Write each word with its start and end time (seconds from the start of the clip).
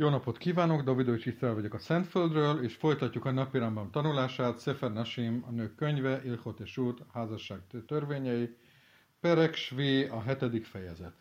Jó 0.00 0.08
napot 0.08 0.38
kívánok, 0.38 0.82
Davidovics 0.82 1.26
Isztrál 1.26 1.54
vagyok 1.54 1.74
a 1.74 1.78
Szentföldről, 1.78 2.62
és 2.62 2.74
folytatjuk 2.74 3.24
a 3.24 3.30
napirambam 3.30 3.90
tanulását, 3.90 4.60
Sefer 4.60 4.92
Nasim, 4.92 5.44
a 5.48 5.50
nők 5.50 5.74
könyve, 5.74 6.24
Ilhot 6.24 6.60
és 6.60 6.76
Út, 6.76 7.02
házasság 7.12 7.60
törvényei, 7.86 8.56
Perek 9.20 9.54
Svi, 9.54 10.04
a 10.04 10.22
hetedik 10.22 10.64
fejezet. 10.64 11.12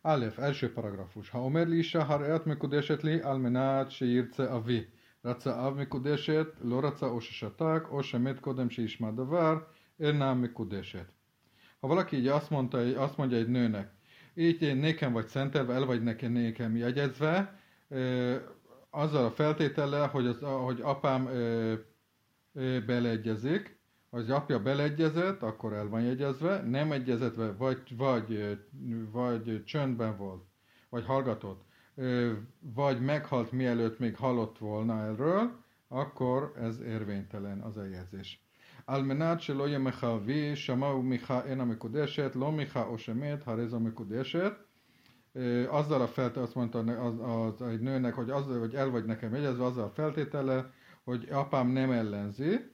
Alef, 0.00 0.38
első 0.38 0.72
paragrafus. 0.72 1.28
Ha 1.28 1.44
Omer 1.44 1.68
li 1.68 1.78
isha 1.78 2.04
har 2.04 2.42
mekudeset 2.44 3.02
li 3.02 3.20
al 3.20 3.38
menát 3.38 3.90
se 3.90 4.04
írce 4.04 4.44
avi. 4.44 4.88
Raca 5.20 5.56
av 5.56 5.76
mekudeset, 5.76 6.54
lo 6.62 6.80
raca 6.80 7.12
o 7.12 7.20
se 7.20 7.32
satak, 7.32 7.92
o 7.92 8.02
se 8.02 8.18
met 8.18 8.40
kodem 8.40 8.68
se 8.68 8.82
isma 8.82 9.10
davar, 9.10 9.68
ernám 9.98 10.38
mekudeset. 10.38 11.12
Ha 11.80 11.88
valaki 11.88 12.16
így 12.16 12.26
azt, 12.26 12.50
mondta, 12.50 12.78
azt 12.78 13.16
mondja 13.16 13.36
egy 13.36 13.48
nőnek, 13.48 13.92
így 14.34 14.76
nékem 14.76 15.12
vagy 15.12 15.26
szentelve, 15.26 15.74
el 15.74 15.84
vagy 15.84 16.02
nekem, 16.02 16.32
nékem 16.32 16.76
jegyezve, 16.76 17.60
azzal 18.89 19.25
a 19.25 19.31
feltétellel, 19.31 20.07
hogy, 20.07 20.27
az, 20.27 20.39
hogy 20.41 20.81
apám 20.81 21.29
beleegyezik, 22.85 23.77
az 24.09 24.29
apja 24.29 24.59
beleegyezett, 24.59 25.41
akkor 25.41 25.73
el 25.73 25.87
van 25.87 26.01
jegyezve, 26.01 26.61
nem 26.61 26.91
egyezetve, 26.91 27.51
vagy, 27.51 27.97
vagy, 27.97 28.57
vagy 29.11 29.63
csöndben 29.65 30.17
volt, 30.17 30.43
vagy 30.89 31.05
hallgatott, 31.05 31.61
vagy 32.59 33.01
meghalt 33.01 33.51
mielőtt 33.51 33.99
még 33.99 34.15
halott 34.15 34.57
volna 34.57 35.03
erről, 35.03 35.51
akkor 35.87 36.53
ez 36.61 36.79
érvénytelen 36.79 37.61
az 37.61 37.77
eljegyzés. 37.77 38.41
על 38.87 39.03
מנת 39.03 39.41
שלא 39.41 39.67
יהיה 39.67 39.79
מחאבי, 39.79 40.55
שמעו 40.55 41.01
מיכה 41.01 41.41
אינה 41.45 41.65
מקודשת, 41.65 42.31
לא 42.35 42.51
מיכה 42.51 42.83
או 42.83 42.97
שמת, 42.97 43.47
הרי 43.47 43.67
זו 43.67 43.79
מקודשת, 43.79 44.51
azzal 45.68 46.00
a 46.00 46.06
felt, 46.06 46.36
azt 46.36 46.54
mondta 46.54 46.78
az, 46.78 47.14
az, 47.20 47.68
egy 47.68 47.80
nőnek, 47.80 48.14
hogy, 48.14 48.30
az, 48.30 48.44
hogy 48.58 48.74
el 48.74 48.90
vagy 48.90 49.04
nekem 49.04 49.34
jegyezve, 49.34 49.64
azzal 49.64 49.84
a 49.84 49.90
feltétele, 49.90 50.70
hogy 51.04 51.28
apám 51.30 51.68
nem 51.68 51.90
ellenzi. 51.90 52.70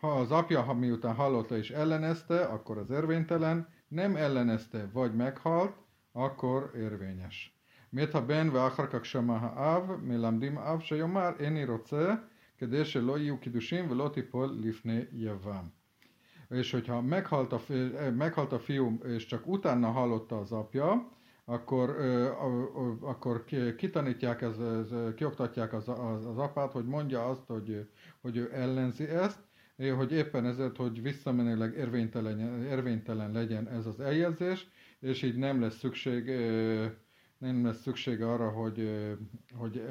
Ha 0.00 0.08
az 0.08 0.30
apja, 0.30 0.62
ha 0.62 0.74
miután 0.74 1.14
hallotta 1.14 1.56
és 1.56 1.70
ellenezte, 1.70 2.44
akkor 2.44 2.78
az 2.78 2.90
érvénytelen, 2.90 3.68
nem 3.88 4.16
ellenezte, 4.16 4.88
vagy 4.92 5.14
meghalt, 5.14 5.76
akkor 6.12 6.70
érvényes. 6.76 7.58
Miért 7.90 8.12
ha 8.12 8.26
ben 8.26 8.50
ha'av, 8.50 10.00
milamdim 10.00 10.56
av, 10.56 10.80
se 10.80 10.96
jomár, 10.96 11.40
éni 11.40 11.64
roce, 11.64 12.28
kedé 12.56 12.84
se 12.84 13.00
lo 13.00 13.16
iu 13.16 13.38
kidusim, 13.38 13.88
ve 13.88 13.94
lo 13.94 14.10
tipol 14.10 14.58
lifne 14.60 15.08
javam. 15.12 15.72
És 16.48 16.70
hogyha 16.70 17.00
meghalt 17.00 17.52
a, 17.52 17.60
meghalt 18.16 18.52
a 18.52 18.58
fiú, 18.58 18.98
és 19.04 19.26
csak 19.26 19.46
utána 19.46 19.90
hallotta 19.90 20.38
az 20.38 20.52
apja, 20.52 21.17
akkor, 21.50 21.90
akkor 23.00 23.44
kitanítják, 23.76 24.42
ez, 24.42 24.58
ez, 24.58 25.14
kioktatják 25.14 25.72
az, 25.72 25.88
az, 25.88 26.26
az 26.26 26.38
apát, 26.38 26.72
hogy 26.72 26.84
mondja 26.84 27.28
azt, 27.28 27.46
hogy, 27.46 27.88
hogy 28.20 28.36
ő 28.36 28.50
ellenzi 28.52 29.04
ezt, 29.04 29.38
hogy 29.96 30.12
éppen 30.12 30.46
ezért, 30.46 30.76
hogy 30.76 31.02
visszamenőleg 31.02 31.74
érvénytelen, 31.76 32.62
érvénytelen 32.62 33.32
legyen 33.32 33.68
ez 33.68 33.86
az 33.86 34.00
eljegyzés, 34.00 34.68
és 35.00 35.22
így 35.22 35.36
nem 35.36 35.60
lesz 35.60 35.78
szükség, 35.78 36.30
nem 37.38 37.64
lesz 37.64 37.80
szükség 37.80 38.22
arra, 38.22 38.48
hogy, 38.48 38.90
hogy, 39.54 39.82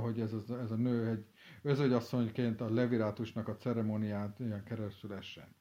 hogy 0.00 0.20
ez, 0.20 0.32
ez 0.62 0.70
a 0.70 0.76
nő 0.76 1.08
egy 1.08 1.24
özögyasszonyként 1.62 2.60
a 2.60 2.74
levirátusnak 2.74 3.48
a 3.48 3.56
ceremóniát 3.56 4.40
ilyen 4.40 4.64
keresztül 4.64 5.12
essen. 5.12 5.54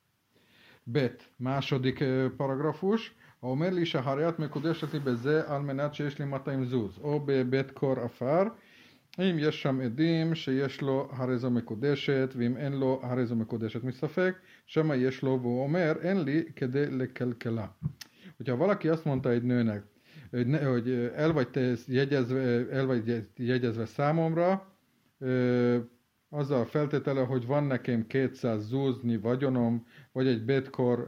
Bet, 0.84 1.32
második 1.36 2.04
paragrafus, 2.38 3.16
האומר 3.44 3.70
לי 3.70 3.86
שהריית 3.86 4.40
מקודשת 4.40 4.94
לי 4.94 5.00
בזה 5.00 5.42
על 5.48 5.62
מנת 5.62 5.94
שיש 5.94 6.20
לי 6.20 6.26
200 6.26 6.66
זוז, 6.66 7.00
או 7.02 7.20
בבית 7.26 7.72
קור 7.72 8.00
עפר, 8.00 8.44
אם 9.20 9.36
יש 9.40 9.62
שם 9.62 9.82
עדים 9.82 10.36
שיש 10.36 10.82
לו 10.82 11.10
הרי 11.12 11.38
זו 11.38 11.52
מקודשת, 11.52 12.34
ואם 12.38 12.58
אין 12.58 12.74
לו 12.74 13.00
הרי 13.04 13.26
זו 13.26 13.36
מקודשת 13.36 13.84
מספק, 13.84 14.36
שמא 14.66 14.94
יש 14.94 15.24
לו, 15.24 15.40
והוא 15.42 15.64
אומר 15.64 15.94
אין 16.02 16.24
לי 16.24 16.44
כדי 16.56 16.86
לקלקלה. 16.86 17.68
Hogy, 20.32 20.48
ne, 20.48 20.66
hogy 20.66 20.90
el 21.16 21.32
vagy 21.32 21.48
te 21.48 21.76
jegyezve, 21.88 22.42
el 22.72 22.86
vagy 22.86 23.26
azzal 26.34 26.60
a 26.62 26.66
feltétele, 26.66 27.22
hogy 27.22 27.46
van 27.46 27.64
nekem 27.64 28.08
200 28.08 28.62
zúzni 28.68 29.18
vagyonom, 29.18 29.86
vagy 30.12 30.28
egy 30.28 30.46
betkor 30.46 31.08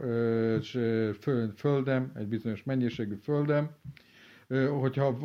földem, 1.56 2.12
egy 2.14 2.28
bizonyos 2.28 2.62
mennyiségű 2.62 3.14
földem, 3.22 3.70
hogyha 4.80 5.18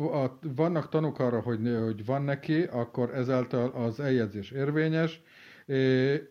vannak 0.56 0.88
tanuk 0.88 1.18
arra, 1.18 1.40
hogy, 1.40 1.76
hogy 1.84 2.04
van 2.04 2.22
neki, 2.22 2.62
akkor 2.62 3.14
ezáltal 3.14 3.70
az 3.70 4.00
eljegyzés 4.00 4.50
érvényes, 4.50 5.22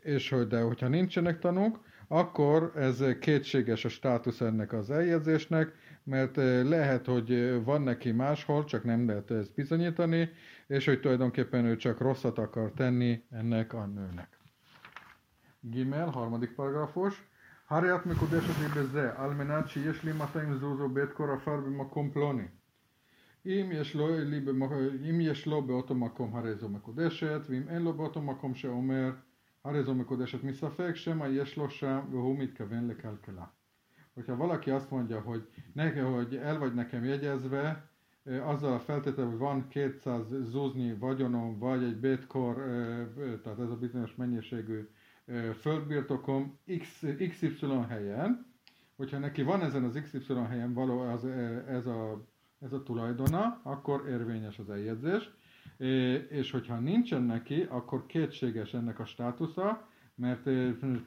és 0.01 0.29
hogy 0.29 0.47
de 0.47 0.59
hogyha 0.59 0.87
nincsenek 0.87 1.39
tanúk, 1.39 1.79
akkor 2.07 2.71
ez 2.75 3.03
kétséges 3.19 3.85
a 3.85 3.89
státusz 3.89 4.41
ennek 4.41 4.73
az 4.73 4.89
eljegyzésnek, 4.91 5.73
mert 6.08 6.36
lehet, 6.62 7.06
hogy 7.06 7.60
van 7.64 7.82
neki 7.82 8.12
máshol, 8.12 8.64
csak 8.64 8.84
nem 8.84 9.06
lehet 9.06 9.30
ezt 9.30 9.54
bizonyítani, 9.54 10.30
és 10.66 10.86
hogy 10.86 11.00
tulajdonképpen 11.00 11.64
ő 11.64 11.76
csak 11.76 12.00
rosszat 12.00 12.38
akar 12.38 12.72
tenni 12.72 13.24
ennek 13.30 13.72
a 13.72 13.86
nőnek. 13.86 14.38
Gimel, 15.60 16.08
harmadik 16.08 16.54
paragrafus. 16.54 17.22
הריאת 17.68 18.06
מקודשת 18.06 18.58
לי 18.60 18.68
בזה, 18.68 19.10
על 19.16 19.34
מנת 19.34 19.68
שיש 19.68 20.02
לי 20.02 20.12
200 20.12 20.58
זוז 20.58 20.80
או 20.80 20.88
בית 20.88 21.12
כה 21.12 21.34
עפר 21.34 21.56
במקום 21.56 22.10
פלוני. 22.10 22.46
אם 23.46 23.70
יש, 23.72 23.94
לו, 23.94 24.08
לי 24.18 24.40
במק... 24.40 24.70
אם 25.10 25.20
יש 25.20 25.46
לו 25.46 25.62
באותו 25.62 25.94
מקום 25.94 26.36
הרי 26.36 26.54
זו 26.54 26.68
מקודשת, 26.68 27.40
ואם 27.48 27.68
אין 27.68 27.82
לו 27.82 27.92
באותו 27.92 28.22
מקום 28.22 28.54
שאומר 28.54 29.12
הרי 29.64 29.82
זו 29.82 29.94
מקודשת 29.94 30.44
מספק, 30.44 30.92
שמא 30.94 31.24
יש 31.24 31.56
לו 31.56 31.70
שם 31.70 32.00
והוא 32.10 32.38
מתכוון 32.38 32.88
לכלכלה. 32.88 33.44
Hogyha 34.19 34.35
valaki 34.35 34.69
azt 34.69 34.89
mondja, 34.89 35.19
hogy, 35.19 35.47
ne, 35.73 36.01
hogy 36.01 36.35
el 36.35 36.59
vagy 36.59 36.73
nekem 36.73 37.03
jegyezve, 37.03 37.89
azzal 38.23 38.73
a 38.73 38.79
feltétel, 38.79 39.25
hogy 39.25 39.37
van 39.37 39.67
200 39.67 40.25
zúzni 40.43 40.93
vagyonom, 40.93 41.59
vagy 41.59 41.83
egy 41.83 41.95
bétkor, 41.95 42.55
tehát 43.43 43.59
ez 43.59 43.69
a 43.69 43.77
bizonyos 43.79 44.15
mennyiségű 44.15 44.89
földbirtokom 45.59 46.57
X, 46.79 47.03
XY 47.29 47.67
helyen, 47.89 48.45
hogyha 48.95 49.17
neki 49.17 49.43
van 49.43 49.61
ezen 49.61 49.83
az 49.83 49.99
XY 50.03 50.33
helyen 50.49 50.73
való 50.73 50.99
az, 50.99 51.25
ez, 51.67 51.85
a, 51.85 52.25
ez 52.59 52.73
a 52.73 52.83
tulajdona, 52.83 53.59
akkor 53.63 54.07
érvényes 54.09 54.59
az 54.59 54.69
eljegyzés, 54.69 55.29
és 56.29 56.51
hogyha 56.51 56.79
nincsen 56.79 57.23
neki, 57.23 57.67
akkor 57.69 58.05
kétséges 58.05 58.73
ennek 58.73 58.99
a 58.99 59.05
státusza, 59.05 59.87
mert 60.15 60.49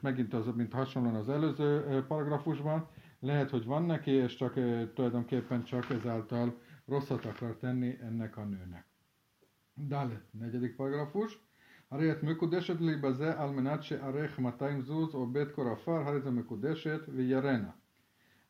megint 0.01 0.33
az, 0.33 0.45
mint 0.55 0.73
hasonlóan 0.73 1.15
az 1.15 1.29
előző 1.29 2.03
paragrafusban, 2.07 2.87
lehet, 3.22 3.50
hogy 3.50 3.64
van 3.64 3.84
neki, 3.84 4.10
és 4.10 4.36
csak 4.36 4.54
tulajdonképpen 4.94 5.64
csak 5.64 5.90
ezáltal 5.90 6.58
rosszat 6.86 7.24
akar 7.24 7.56
tenni 7.56 7.98
ennek 8.00 8.36
a 8.36 8.44
nőnek. 8.44 8.86
Dalet, 9.74 10.22
negyedik 10.32 10.76
paragrafus. 10.76 11.46
הרי 11.90 12.12
את 12.12 12.22
מקודשת 12.22 12.80
לי 12.80 12.96
בזה 12.96 13.40
על 13.40 13.50
מנת 13.50 13.82
שארך 13.82 14.36
200 14.36 14.84
זוז 14.84 15.14
או 15.14 15.26
bét 15.32 15.54
kor 15.54 15.66
afar, 15.66 16.06
הרי 16.06 16.20
זה 16.20 16.30
מקודשet 16.30 17.00
וירנה. 17.08 17.70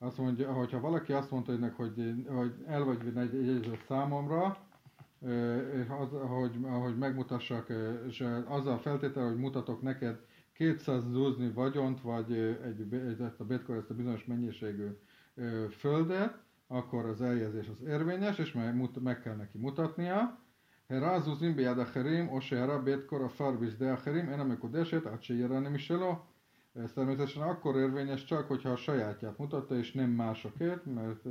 Azt 0.00 0.18
mondja, 0.18 0.52
hogyha 0.52 0.80
valaki 0.80 1.12
azt 1.12 1.30
mondta 1.30 1.52
önnek, 1.52 1.74
hogy, 1.74 2.14
hogy 2.28 2.54
el 2.66 2.84
vagy 2.84 3.16
egy 3.16 3.78
számomra, 3.88 4.56
és 5.74 5.86
az, 6.00 6.10
hogy, 6.28 6.58
hogy 6.82 6.98
megmutassak, 6.98 7.72
és 8.06 8.24
azzal 8.46 8.78
feltétel, 8.78 9.26
hogy 9.26 9.36
mutatok 9.36 9.82
neked 9.82 10.20
200 10.53 11.03
zúzni 11.03 11.51
vagyont, 11.51 12.01
vagy 12.01 12.33
egy, 12.33 12.93
ezt 13.21 13.39
a 13.39 13.45
bitcoin, 13.45 13.79
ezt 13.79 13.89
a 13.89 13.95
bizonyos 13.95 14.25
mennyiségű 14.25 14.87
földet, 15.69 16.43
akkor 16.67 17.05
az 17.05 17.21
eljegyzés 17.21 17.67
az 17.67 17.87
érvényes, 17.87 18.37
és 18.37 18.51
meg, 18.51 19.01
meg 19.01 19.21
kell 19.21 19.35
neki 19.35 19.57
mutatnia. 19.57 20.41
Rázus 20.87 21.39
nimbiad 21.39 21.79
acherim, 21.79 22.31
osehra 22.31 22.83
bétkor 22.83 23.21
a 23.21 23.29
farbis 23.29 23.77
de 23.77 23.91
acherim, 23.91 24.29
én 24.29 24.39
amikor 24.39 24.69
desét, 24.69 25.05
a 25.05 25.17
nem 25.59 25.73
is 25.73 25.89
eló. 25.89 26.25
Ez 26.73 26.93
természetesen 26.93 27.41
akkor 27.41 27.75
érvényes 27.75 28.23
csak, 28.23 28.47
hogyha 28.47 28.69
a 28.69 28.75
sajátját 28.75 29.37
mutatta, 29.37 29.77
és 29.77 29.91
nem 29.91 30.09
másokért, 30.09 30.85
mert, 30.85 31.23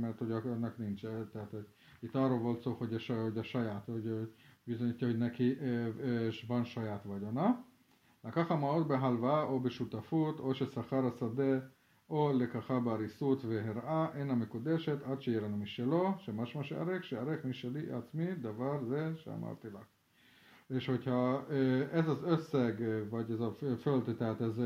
mert 0.00 0.18
hogy 0.18 0.30
annak 0.30 0.78
nincs. 0.78 1.00
Tehát 1.00 1.52
itt 2.00 2.14
arról 2.14 2.38
volt 2.38 2.60
szó, 2.60 2.72
hogy 2.72 2.94
a, 2.94 3.42
saját, 3.42 3.84
hogy 3.84 4.32
bizonyítja, 4.64 5.06
hogy 5.06 5.18
neki 5.18 5.58
van 6.46 6.64
saját 6.64 7.02
vagyona. 7.02 7.66
לקח 8.27 8.51
המעות 8.51 8.87
בהלוואה 8.87 9.43
או 9.43 9.59
בשותפות, 9.59 10.39
או 10.39 10.55
ששכר 10.55 11.07
השדה 11.07 11.59
או 12.09 12.31
לקחה 12.33 12.79
בעריסות 12.79 13.45
והראה, 13.45 14.07
אינה 14.15 14.35
מקודשת 14.35 14.97
עד 15.03 15.21
שיהיה 15.21 15.41
לנו 15.41 15.57
משלו, 15.57 16.13
שמשמע 16.17 16.63
שערך, 16.63 17.03
שערך 17.03 17.45
משלי 17.45 17.91
עצמי, 17.91 18.35
דבר 18.35 18.83
זה 18.83 19.11
שאמרתי 19.15 19.67
לך. 19.67 19.85
És 20.69 20.87
hogyha 20.87 21.41
ez 21.91 22.07
az 22.07 22.23
összeg, 22.23 22.83
vagy 23.09 23.31
ez 23.31 23.39
a 23.39 23.51
föld, 23.83 24.15
tehát 24.17 24.41
ez, 24.41 24.61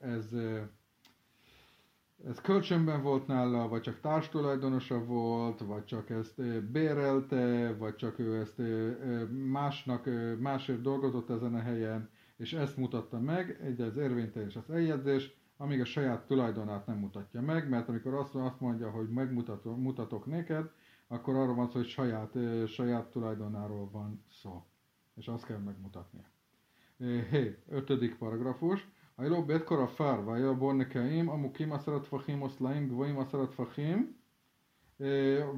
ez 0.00 0.36
ez 2.24 2.40
kölcsönben 2.40 3.02
volt 3.02 3.26
nála, 3.26 3.68
vagy 3.68 3.80
csak 3.80 4.00
társtulajdonosa 4.00 5.04
volt, 5.04 5.60
vagy 5.60 5.84
csak 5.84 6.10
ezt 6.10 6.42
bérelte, 6.62 7.74
vagy 7.78 7.96
csak 7.96 8.18
ő 8.18 8.40
ezt 8.40 8.62
másnak, 9.30 10.08
másért 10.38 10.80
dolgozott 10.80 11.30
ezen 11.30 11.54
a 11.54 11.60
helyen, 11.60 12.10
és 12.39 12.53
ezt 12.53 12.77
mutatta 12.77 13.19
meg, 13.19 13.59
egy 13.63 13.81
az 13.81 13.97
érvényteljes 13.97 14.55
az 14.55 14.69
eljegyzés, 14.69 15.37
amíg 15.57 15.81
a 15.81 15.85
saját 15.85 16.25
tulajdonát 16.25 16.85
nem 16.85 16.97
mutatja 16.97 17.41
meg, 17.41 17.69
mert 17.69 17.89
amikor 17.89 18.13
azt, 18.13 18.59
mondja, 18.59 18.89
hogy 18.89 19.09
megmutatok 19.09 20.25
neked, 20.25 20.71
akkor 21.07 21.35
arról 21.35 21.55
van 21.55 21.67
szó, 21.67 21.73
hogy 21.73 21.87
saját, 21.87 22.33
saját 22.67 23.11
tulajdonáról 23.11 23.89
van 23.89 24.23
szó, 24.31 24.65
és 25.15 25.27
azt 25.27 25.45
kell 25.45 25.57
megmutatnia. 25.57 26.23
Hé, 27.29 27.57
ötödik 27.67 28.17
paragrafus. 28.17 28.87
Ajló 29.15 29.45
betkor 29.45 29.79
a 29.79 29.87
fár, 29.87 30.23
vaja 30.23 30.57
bornekeim, 30.57 31.29
amukim 31.29 31.71
aszerat 31.71 32.07
fachim, 32.07 32.41
oszlaim, 32.41 32.87
gvoim 32.87 33.17
aszerat 33.17 33.53
fachim. 33.53 34.17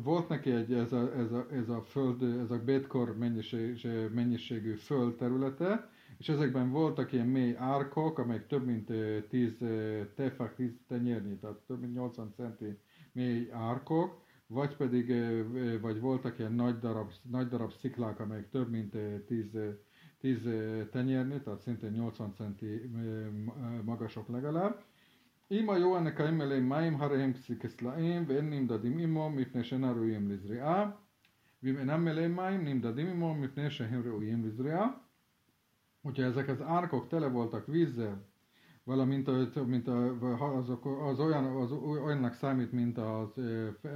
Volt 0.04 0.28
neki 0.28 0.52
egy, 0.52 0.74
ez 0.74 0.92
a, 0.92 1.16
ez 1.16 1.32
a, 1.32 1.48
ez 1.52 1.70
a 1.70 1.82
föld, 1.82 2.24
ez 2.24 2.52
a 2.52 2.64
bétkor 2.64 3.18
mennyiség, 3.18 3.88
mennyiségű 4.14 4.74
földterülete. 4.74 5.66
területe, 5.66 5.91
és 6.18 6.30
ezekben 6.30 6.72
voltak 6.72 7.12
ilyen 7.12 7.28
mély 7.28 7.56
árkok, 7.58 8.20
amelyek 8.20 8.48
több 8.48 8.66
mint 8.66 8.92
10 9.30 9.58
tefák, 10.16 10.56
10 10.56 10.72
tenyérnyi, 10.88 11.38
tehát 11.38 11.58
több 11.58 11.80
mint 11.80 11.94
80 11.94 12.32
centi 12.36 12.78
mély 13.12 13.52
árkok, 13.52 14.22
vagy 14.48 14.76
pedig 14.76 15.14
vagy 15.82 16.00
voltak 16.00 16.40
ilyen 16.40 16.54
nagy 16.54 16.80
darab, 16.80 17.12
nagy 17.30 17.48
darab 17.48 17.72
sziklák, 17.72 18.20
amelyek 18.20 18.50
több 18.50 18.70
mint 18.70 18.98
10, 19.26 19.58
10 20.20 20.40
tenyérnyi, 20.92 21.42
tehát 21.42 21.62
szintén 21.62 21.92
80 21.92 22.34
centi 22.34 22.92
magasok 23.84 24.28
legalább. 24.28 24.84
Ima 25.48 25.78
jó 25.78 25.96
ennek 25.96 26.20
a 26.20 26.26
emelé 26.26 26.60
máim 26.60 26.94
harehem 26.94 27.34
kszikiszlaim, 27.34 28.26
vén 28.26 28.44
nimdadim 28.44 29.00
imom, 29.00 29.34
mipne 29.34 29.64
senaruim 29.64 30.28
lizriá, 30.28 31.00
vim 31.60 31.78
enam 31.78 32.08
elé 32.08 32.28
máim 32.28 32.62
nimdadim 32.62 33.08
imom, 33.08 33.38
mipne 33.38 33.70
sehem 33.70 34.02
reuim 34.02 34.44
lizriá. 34.44 35.10
Hogyha 36.02 36.24
ezek 36.24 36.48
az 36.48 36.62
árkok 36.62 37.08
tele 37.08 37.28
voltak 37.28 37.66
vízzel, 37.68 38.26
valamint 38.84 39.56
mint 39.68 39.88
a, 39.88 40.18
az 41.08 41.20
olyan, 41.20 41.46
az 41.46 41.72
olyannak 41.72 42.34
számít, 42.34 42.72
mint 42.72 42.98
az, 42.98 43.42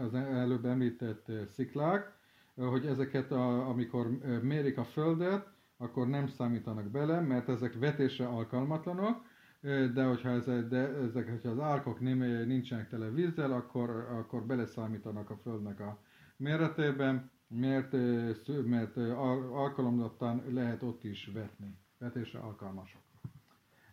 az 0.01 0.13
előbb 0.13 0.65
említett 0.65 1.31
sziklák, 1.47 2.17
hogy 2.55 2.85
ezeket, 2.85 3.31
a, 3.31 3.69
amikor 3.69 4.09
mérik 4.41 4.77
a 4.77 4.83
földet, 4.83 5.47
akkor 5.77 6.07
nem 6.07 6.27
számítanak 6.27 6.89
bele, 6.89 7.19
mert 7.19 7.49
ezek 7.49 7.79
vetésre 7.79 8.27
alkalmatlanok, 8.27 9.23
de 9.93 10.03
hogyha, 10.03 10.29
ez, 10.29 10.45
de 10.45 10.77
ezek, 10.77 11.29
hogyha 11.29 11.49
az 11.49 11.59
árkok 11.59 11.99
nem, 11.99 12.17
nincsenek 12.47 12.89
tele 12.89 13.09
vízzel, 13.09 13.51
akkor, 13.51 13.89
akkor 13.89 14.45
beleszámítanak 14.45 15.29
a 15.29 15.37
földnek 15.37 15.79
a 15.79 15.99
méretében, 16.37 17.31
mert, 17.47 17.93
mert 18.65 18.97
alkalomlattan 19.51 20.43
lehet 20.49 20.83
ott 20.83 21.03
is 21.03 21.31
vetni, 21.33 21.77
vetésre 21.97 22.39
alkalmasok. 22.39 23.01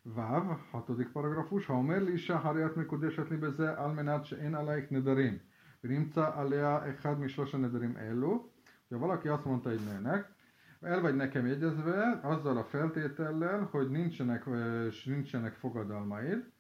Váv, 0.02 0.58
hatodik 0.70 1.08
paragrafus, 1.08 1.66
ha 1.66 1.75
omer 1.75 2.02
li 2.02 2.12
isha 2.12 2.37
hariat 2.37 2.76
mekudeset 2.76 3.28
li 3.28 3.37
beze 3.37 3.70
al 3.70 3.93
menát 3.93 4.25
se 4.25 4.37
én 4.37 4.54
alaik 4.54 4.90
nedarim. 4.90 5.40
Rimca 5.81 6.34
alea 6.34 6.84
echad 6.87 7.19
mislosa 7.19 7.56
nedarim 7.56 7.96
elu. 7.96 8.50
Ha 8.88 8.99
valaki 8.99 9.28
azt 9.28 9.44
mondta 9.44 9.70
egy 9.70 9.84
nőnek, 9.84 10.34
el 10.81 11.00
vagy 11.00 11.16
nekem 11.16 11.46
jegyezve 11.46 12.20
azzal 12.22 12.56
a 12.56 12.64
feltétellel, 12.64 13.69
hogy 13.70 13.90
nincsenek, 13.90 14.44
és 14.88 15.04
nincsenek 15.04 15.54
fogadalmaid, 15.54 16.50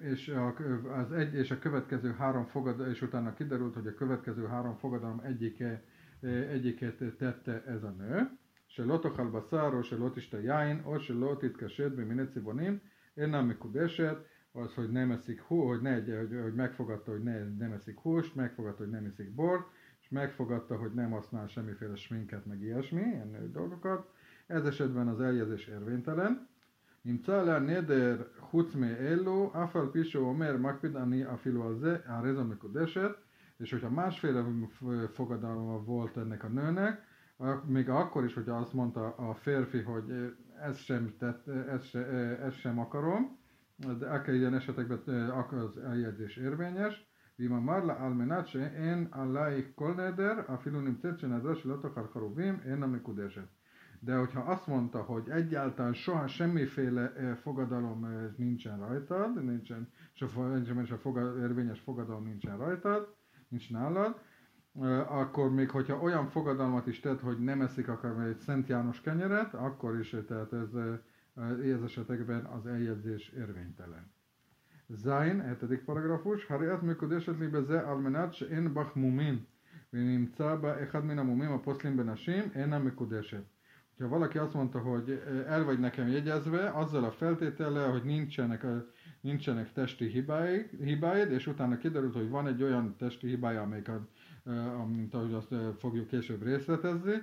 és 0.00 0.34
az 0.98 1.12
egy 1.12 1.34
és 1.34 1.50
a 1.50 1.58
következő 1.58 2.12
három 2.12 2.46
fogadalom, 2.46 2.90
és 2.90 3.02
utána 3.02 3.32
kiderült, 3.32 3.74
hogy 3.74 3.86
a 3.86 3.94
következő 3.94 4.46
három 4.46 4.76
fogadalom 4.76 5.20
egyike, 5.20 5.84
egyiket 6.50 7.16
tette 7.18 7.62
ez 7.66 7.82
a 7.82 7.90
nő, 7.90 8.38
se 8.67 8.83
lotochal 8.83 9.29
baszár, 9.29 9.83
se 9.83 9.95
lotista 9.95 10.39
jáin, 10.39 10.81
o 10.85 10.99
se 10.99 11.13
lotit 11.13 11.57
kased, 11.57 11.95
mi 11.95 12.03
minecibonim, 12.03 12.81
én 13.13 13.29
nem 13.29 13.45
mikudeset, 13.45 14.31
az, 14.51 14.73
hogy 14.73 14.91
nem 14.91 15.11
eszik 15.11 15.41
hú, 15.41 15.61
hogy, 15.61 15.81
ne, 15.81 15.93
hogy, 15.93 16.39
hogy 16.41 16.53
megfogadta, 16.53 17.11
hogy 17.11 17.23
ne, 17.23 17.43
nem 17.43 17.71
eszik 17.71 17.99
húst, 17.99 18.35
megfogadta, 18.35 18.83
hogy 18.83 18.91
nem 18.91 19.05
eszik 19.05 19.35
bort, 19.35 19.67
és 20.01 20.09
megfogadta, 20.09 20.75
hogy 20.75 20.93
nem 20.93 21.11
használ 21.11 21.47
semmiféle 21.47 21.95
sminket, 21.95 22.45
meg 22.45 22.61
ilyesmi, 22.61 23.01
ilyen 23.01 23.51
dolgokat. 23.51 24.09
Ez 24.47 24.65
esetben 24.65 25.07
az 25.07 25.19
eljegyzés 25.19 25.67
érvénytelen. 25.67 26.51
נמצא 27.05 27.43
לה 27.43 27.59
נדר 27.59 28.23
חוץ 28.39 28.75
מאלו, 28.75 29.51
אף 29.63 29.75
על 29.75 29.87
פי 29.91 30.03
שהוא 30.03 30.27
אומר 30.27 30.57
מקפיד 30.57 30.95
אני 30.95 31.33
אפילו 31.33 31.67
על 31.67 31.75
זה, 31.75 31.97
הרי 32.05 32.33
זו 32.33 32.43
מקודשת, 32.43 33.11
és 33.59 33.71
hogyha 33.71 33.89
másféle 33.89 34.45
fogadalma 35.13 35.77
volt 35.77 36.17
ennek 36.17 36.43
a 36.43 36.47
nőnek, 36.47 37.01
még 37.66 37.88
akkor 37.88 38.24
is, 38.24 38.34
hogy 38.34 38.48
azt 38.48 38.72
mondta 38.72 39.14
a 39.14 39.34
férfi, 39.34 39.80
hogy 39.80 40.34
ezt 40.62 40.84
sem, 40.84 41.14
tett, 41.18 41.48
ezt, 41.48 41.88
se, 41.88 42.06
ezt 42.38 42.58
sem 42.58 42.78
akarom, 42.78 43.38
de 43.98 44.06
e 44.06 44.12
akár 44.12 44.34
ilyen 44.34 44.54
esetekben 44.54 45.02
e, 45.06 45.46
az 45.60 45.78
eljegyzés 45.78 46.36
érvényes. 46.36 47.06
Vima 47.36 47.60
marla 47.60 47.92
almenace 47.92 48.72
én 48.72 49.04
a 49.04 49.24
laik 49.24 49.74
kolneder, 49.74 50.44
a 50.50 50.56
filunim 50.56 51.00
tetsen 51.00 51.32
az 51.32 51.42
rasilatok 51.42 51.94
harkarubim, 51.94 52.62
én 52.66 52.78
nem 52.78 53.02
kudeset. 53.02 53.48
De 54.00 54.16
hogyha 54.16 54.40
azt 54.40 54.66
mondta, 54.66 55.02
hogy 55.02 55.28
egyáltalán 55.28 55.92
soha 55.94 56.26
semmiféle 56.26 57.12
e, 57.12 57.34
fogadalom 57.34 58.06
nincsen 58.36 58.78
rajtad, 58.78 59.44
nincsen, 59.44 59.88
és 60.14 60.22
a 60.90 60.98
fogad, 60.98 61.38
érvényes 61.38 61.80
fogadalom 61.80 62.24
nincsen 62.24 62.56
rajtad, 62.56 63.14
nincs 63.48 63.70
nálad, 63.70 64.20
akkor 65.07 65.51
még 65.51 65.69
hogyha 65.69 65.99
olyan 66.01 66.27
fogadalmat 66.27 66.87
is 66.87 66.99
tett, 66.99 67.19
hogy 67.19 67.39
nem 67.39 67.61
eszik 67.61 67.87
akár 67.87 68.27
egy 68.27 68.37
Szent 68.37 68.67
János 68.67 69.01
kenyeret, 69.01 69.53
akkor 69.53 69.99
is, 69.99 70.15
tehát 70.27 70.53
ez, 70.53 70.69
ez 71.63 71.81
esetekben 71.81 72.45
az 72.45 72.65
eljegyzés 72.65 73.29
érvénytelen. 73.29 74.11
זין, 74.87 75.41
hetedik 75.41 75.83
paragrafus, 75.85 76.45
הריאת 76.49 76.83
מקודשת 76.83 77.39
לי 77.39 77.47
בזה 77.47 77.87
על 77.87 77.97
מנת 77.97 78.33
שאין 78.33 78.73
בך 78.73 78.95
מומין, 78.95 79.39
ונמצא 79.93 80.55
בה 80.55 80.83
אחד 80.83 81.05
מן 81.05 81.19
המומים 81.19 81.51
הפוסלים 81.51 81.97
בנשים, 81.97 82.43
אינה 82.55 82.79
מקודשת. 82.79 83.43
Ha 83.99 84.07
valaki 84.07 84.37
azt 84.37 84.53
mondta, 84.53 84.79
hogy 84.79 85.23
el 85.47 85.63
vagy 85.63 85.79
nekem 85.79 86.07
jegyezve, 86.07 86.69
azzal 86.69 87.03
a 87.03 87.11
feltétellel, 87.11 87.91
hogy 87.91 88.03
nincsenek, 88.03 88.65
nincsenek 89.21 89.71
testi 89.71 90.07
hibáid, 90.07 90.69
hibáid, 90.83 91.31
és 91.31 91.47
utána 91.47 91.77
kiderült, 91.77 92.13
hogy 92.13 92.29
van 92.29 92.47
egy 92.47 92.63
olyan 92.63 92.95
testi 92.97 93.27
hibája, 93.27 93.61
amelyik, 93.61 93.87
a, 93.89 94.07
mint 94.87 95.13
ahogy 95.13 95.33
azt 95.33 95.55
fogjuk 95.77 96.07
később 96.07 96.43
részletezni, 96.43 97.13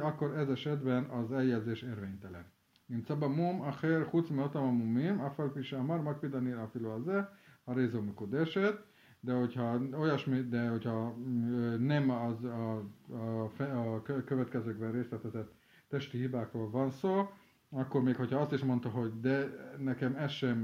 akkor 0.00 0.36
ez 0.36 0.48
esetben 0.48 1.04
az 1.04 1.32
eljegyzés 1.32 1.82
érvénytelen. 1.82 2.52
נמצא 2.88 3.14
במום 3.14 3.62
אחר 3.68 4.04
חוץ 4.10 4.30
מאותם 4.30 4.58
המומים, 4.58 5.20
אף 5.20 5.40
על 5.40 5.48
פי 5.48 5.62
שאמר 5.62 5.96
מקפיד 6.00 6.34
אני 6.34 6.64
אפילו 6.64 6.94
על 6.94 7.02
זה, 7.02 7.20
הרי 7.66 7.88
זו 7.88 8.02
מקודשת, 8.02 8.74
de 9.24 9.32
hogyha 9.32 9.80
olyasmi, 9.92 10.42
de 10.42 10.68
hogyha 10.68 11.14
nem 11.78 12.10
az 12.10 12.44
a, 12.44 12.82
a, 13.10 13.44
a 13.94 14.02
következőkben 14.24 14.92
részletezett 14.92 15.52
testi 15.88 16.18
hibákról 16.18 16.70
van 16.70 16.90
szó, 16.90 17.30
akkor 17.70 18.02
még 18.02 18.16
hogyha 18.16 18.38
azt 18.38 18.52
is 18.52 18.60
mondta, 18.60 18.88
hogy 18.88 19.20
de 19.20 19.48
nekem 19.78 20.14
ez 20.16 20.30
sem, 20.30 20.62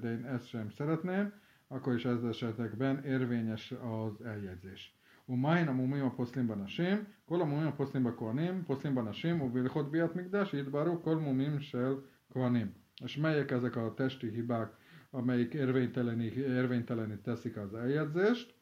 de 0.00 0.10
én 0.12 0.24
ezt 0.24 0.46
sem 0.48 0.70
szeretném, 0.70 1.32
akkor 1.68 1.94
is 1.94 2.04
ez 2.04 2.22
esetekben 2.24 3.04
érvényes 3.04 3.72
az 3.72 4.24
eljegyzés. 4.24 4.97
ומהן 5.28 5.68
המומים 5.68 6.06
הפוסלים 6.06 6.48
בנשים? 6.48 7.04
כל 7.24 7.40
המומים 7.42 7.68
הפוסלים 7.68 8.04
בכהנים, 8.04 8.62
פוסלים 8.66 8.94
בנשים, 8.94 9.40
ובהלכות 9.40 9.90
ביאת 9.90 10.16
מקדש 10.16 10.54
יתברו 10.54 11.02
כל 11.02 11.16
מומים 11.16 11.60
של 11.60 11.94
כהנים. 12.32 12.84
És 13.04 13.16
melyek 13.16 13.50
ezek 13.50 13.76
a 13.76 13.94
testi 13.94 14.30
hibák, 14.30 14.76
amelyik 15.10 15.54
érvényteleni, 15.54 16.24
érvényteleni 16.36 17.18
teszik 17.18 17.56
az 17.56 17.74
eljegyzést? 17.74 18.54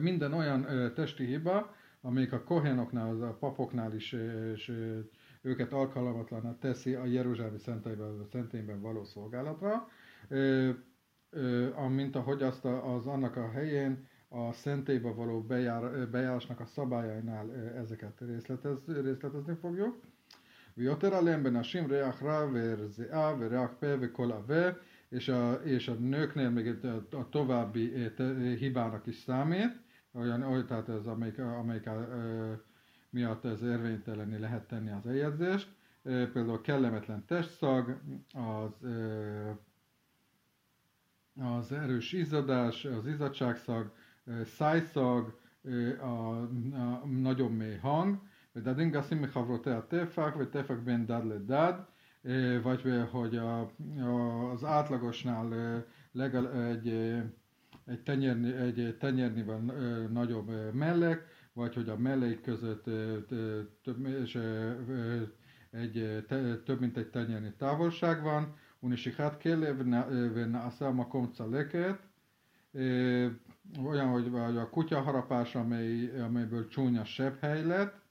Minden 0.00 0.32
olyan 0.32 0.66
testi 0.94 1.24
hiba, 1.24 1.74
amelyik 2.00 2.32
a 2.32 2.42
kohénoknál, 2.42 3.08
az 3.08 3.20
a 3.20 3.36
papoknál 3.40 3.94
is 3.94 4.12
és 4.52 4.72
őket 5.42 5.72
alkalmatlaná 5.72 6.58
teszi 6.58 6.94
a 6.94 7.04
Jeruzsálemi 7.04 7.58
szentélyben 8.30 8.80
való 8.80 9.04
szolgálatra, 9.04 9.88
mint 11.88 12.16
ahogy 12.16 12.42
azt 12.42 12.64
az 12.64 13.06
annak 13.06 13.36
a 13.36 13.50
helyén 13.50 14.06
a 14.28 14.52
szentélybe 14.52 15.10
való 15.10 15.42
bejár, 15.42 16.08
bejárásnak 16.08 16.60
a 16.60 16.66
szabályainál 16.66 17.54
ezeket 17.76 18.20
részletez, 18.20 18.78
részletezni 18.86 19.54
fogjuk. 19.54 19.96
ויותר 20.76 21.14
עליהם 21.14 21.42
בנשים 21.42 21.86
ריח 21.86 22.22
רע 22.22 22.46
ורזיעה 22.52 23.34
וריח 23.38 23.70
פה 23.80 23.86
וכל 24.00 24.32
עבה, 24.32 24.70
és 25.08 25.28
a, 25.28 25.52
és 25.52 25.88
a 25.88 25.94
nőknél 25.94 26.50
még 26.50 26.84
a, 26.84 27.16
a 27.16 27.28
további 27.28 27.92
hibának 28.58 29.06
is 29.06 29.16
számít, 29.16 29.80
olyan, 30.12 30.42
olyan 30.42 30.66
tehát 30.66 30.88
ez, 30.88 31.06
amelyik, 31.06 31.38
amelyik 31.38 31.86
a, 31.86 31.90
e, 31.90 32.60
miatt 33.10 33.44
ez 33.44 33.62
érvényteleni 33.62 34.38
lehet 34.38 34.66
tenni 34.66 34.90
az 34.90 35.06
eljegyzést. 35.06 35.68
E, 36.02 36.26
például 36.26 36.60
kellemetlen 36.60 37.24
testszag, 37.26 38.00
az 38.32 38.84
e, 38.84 39.56
az 41.44 41.72
erős 41.72 42.12
izzadás, 42.12 42.84
az 42.84 43.06
izzadságszag, 43.06 43.92
szájszag, 44.44 45.38
a, 46.00 46.42
a 46.74 47.06
nagyon 47.06 47.52
mély 47.52 47.78
hang, 47.82 48.16
ודדים 48.56 48.90
גסים 48.90 49.22
מחברותי 49.22 49.70
הטפח, 49.70 50.36
וטפח 50.38 50.74
בין 50.84 51.06
דד 51.06 51.24
לדד, 51.24 51.74
vagy 52.62 52.82
hogy 53.10 53.36
a, 53.36 53.60
a, 54.00 54.50
az 54.52 54.64
átlagosnál 54.64 55.48
legalább 56.12 56.54
egy, 56.54 56.88
egy, 57.86 58.02
tenyérni, 58.02 58.52
egy 58.52 58.96
tenyérnivel 58.98 59.58
nagyobb 60.12 60.74
mellek, 60.74 61.26
vagy 61.52 61.74
hogy 61.74 61.88
a 61.88 61.96
mellék 61.96 62.40
között 62.40 62.84
több, 63.82 64.06
és, 64.06 64.38
egy, 65.70 66.24
több 66.64 66.80
mint 66.80 66.96
egy 66.96 67.10
tenyérni 67.10 67.52
távolság 67.58 68.22
van, 68.22 68.54
hát 69.16 69.38
kéle, 69.38 69.72
ונעשה 70.34 70.86
המקום 70.86 71.30
צלקת, 71.30 71.98
olyan, 73.86 74.08
hogy 74.08 74.30
vagy 74.30 74.56
a 74.56 74.70
kutyaharapás, 74.70 75.54
amely, 75.54 76.20
amelyből 76.20 76.68
csúnya 76.68 77.04
sebhely 77.04 77.64
lett, 77.64 78.02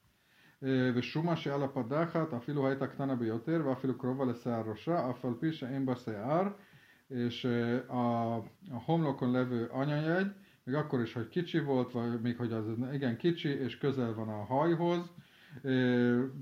ושומה 0.94 1.36
שעל 1.36 1.62
הפדחת 1.62 2.32
אפילו 2.34 2.68
הייתה 2.68 2.86
קטנה 2.86 3.14
ביותר 3.14 3.62
ואפילו 3.66 3.98
קרובה 3.98 4.24
לשיער 4.24 4.62
ראשה, 4.70 5.10
אף 5.10 5.24
על 5.24 5.34
פי 5.40 5.52
שאין 5.52 5.86
בה 5.86 5.96
שיער, 5.96 6.48
és 7.10 7.44
a, 7.88 8.36
a 8.70 8.78
homlokon 8.84 9.30
levő 9.30 9.68
anyajegy, 9.72 10.32
még 10.64 10.74
akkor 10.74 11.00
is, 11.00 11.12
hogy 11.12 11.28
kicsi 11.28 11.60
volt, 11.60 11.92
vagy 11.92 12.20
még 12.20 12.36
hogy 12.36 12.52
az 12.52 12.64
igen 12.92 13.16
kicsi, 13.16 13.48
és 13.48 13.78
közel 13.78 14.14
van 14.14 14.28
a 14.28 14.44
hajhoz, 14.44 15.12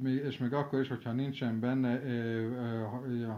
és 0.04 0.38
még 0.38 0.52
akkor 0.52 0.80
is, 0.80 0.88
hogyha 0.88 1.12
nincsen 1.12 1.60
benne 1.60 2.00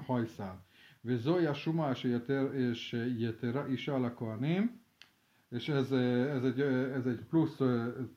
hajszál. 0.07 0.64
וזוהי 1.07 1.47
השומה 1.47 1.95
שיתר, 1.95 2.49
שיתרה 2.73 3.66
אישה 3.66 3.99
לכהנים, 3.99 4.77
és 5.49 5.69
ez, 5.69 5.93
ez, 5.93 6.45
egy, 6.45 6.61
ez 6.95 7.07
egy 7.07 7.21
plusz, 7.31 7.57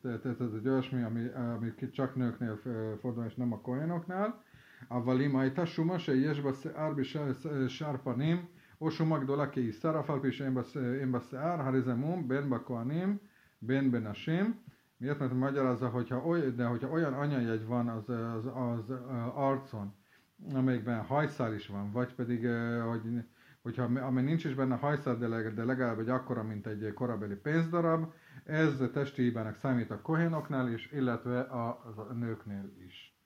tehát 0.02 0.40
ez 0.40 0.52
egy 0.52 0.68
olyasmi, 0.68 1.02
ami, 1.02 1.28
ami 1.28 1.74
csak 1.92 2.14
nőknél 2.14 2.60
fordul, 3.00 3.24
és 3.24 3.34
nem 3.34 3.52
a 3.52 3.60
kohénoknál. 3.60 4.42
אבל 4.90 5.20
אם 5.20 5.36
הייתה 5.36 5.66
שומה 5.66 5.98
שיש 5.98 6.40
בה 6.40 6.54
שיער 6.54 6.92
בשאר 7.64 7.96
פנים, 7.96 8.44
או 8.80 8.90
שומה 8.90 9.18
גדולה 9.18 9.46
כעיסר, 9.46 10.00
אף 10.00 10.10
על 10.10 10.20
פי 10.20 10.32
שאין 10.32 10.54
בה 11.12 11.20
שיער, 11.20 11.60
הרי 11.60 11.82
זה 11.82 11.94
מום 11.94 12.28
בין 12.28 12.50
בכהנים, 12.50 13.16
בין 13.62 13.90
בנשים. 13.90 14.54
Miért? 15.00 15.18
Mert 15.18 15.32
magyarázza, 15.32 15.88
hogyha 15.88 16.26
oly, 16.26 16.50
de 16.56 16.64
hogyha 16.64 16.88
olyan 16.88 17.14
anyajegy 17.14 17.66
van 17.66 17.88
az, 17.88 18.08
az, 18.08 18.46
az, 18.46 18.90
az 18.90 19.30
arcon, 19.34 19.94
amelyikben 20.54 21.02
hajszál 21.02 21.54
is 21.54 21.66
van, 21.66 21.92
vagy 21.92 22.14
pedig, 22.14 22.46
hogy, 22.88 23.02
hogyha, 23.62 23.82
amely 23.82 24.24
nincs 24.24 24.44
is 24.44 24.54
benne 24.54 24.76
hajszál, 24.76 25.16
de, 25.16 25.28
leg, 25.28 25.54
de 25.54 25.64
legalább 25.64 25.98
egy 25.98 26.08
akkora, 26.08 26.42
mint 26.42 26.66
egy 26.66 26.92
korabeli 26.94 27.34
pénzdarab, 27.34 28.12
ez 28.44 28.82
testi 28.92 29.22
hibának 29.22 29.56
számít 29.56 29.90
a 29.90 30.00
kohénoknál 30.00 30.72
is, 30.72 30.92
illetve 30.92 31.40
a, 31.40 31.68
a 32.08 32.12
nőknél 32.12 32.72
is. 32.86 33.16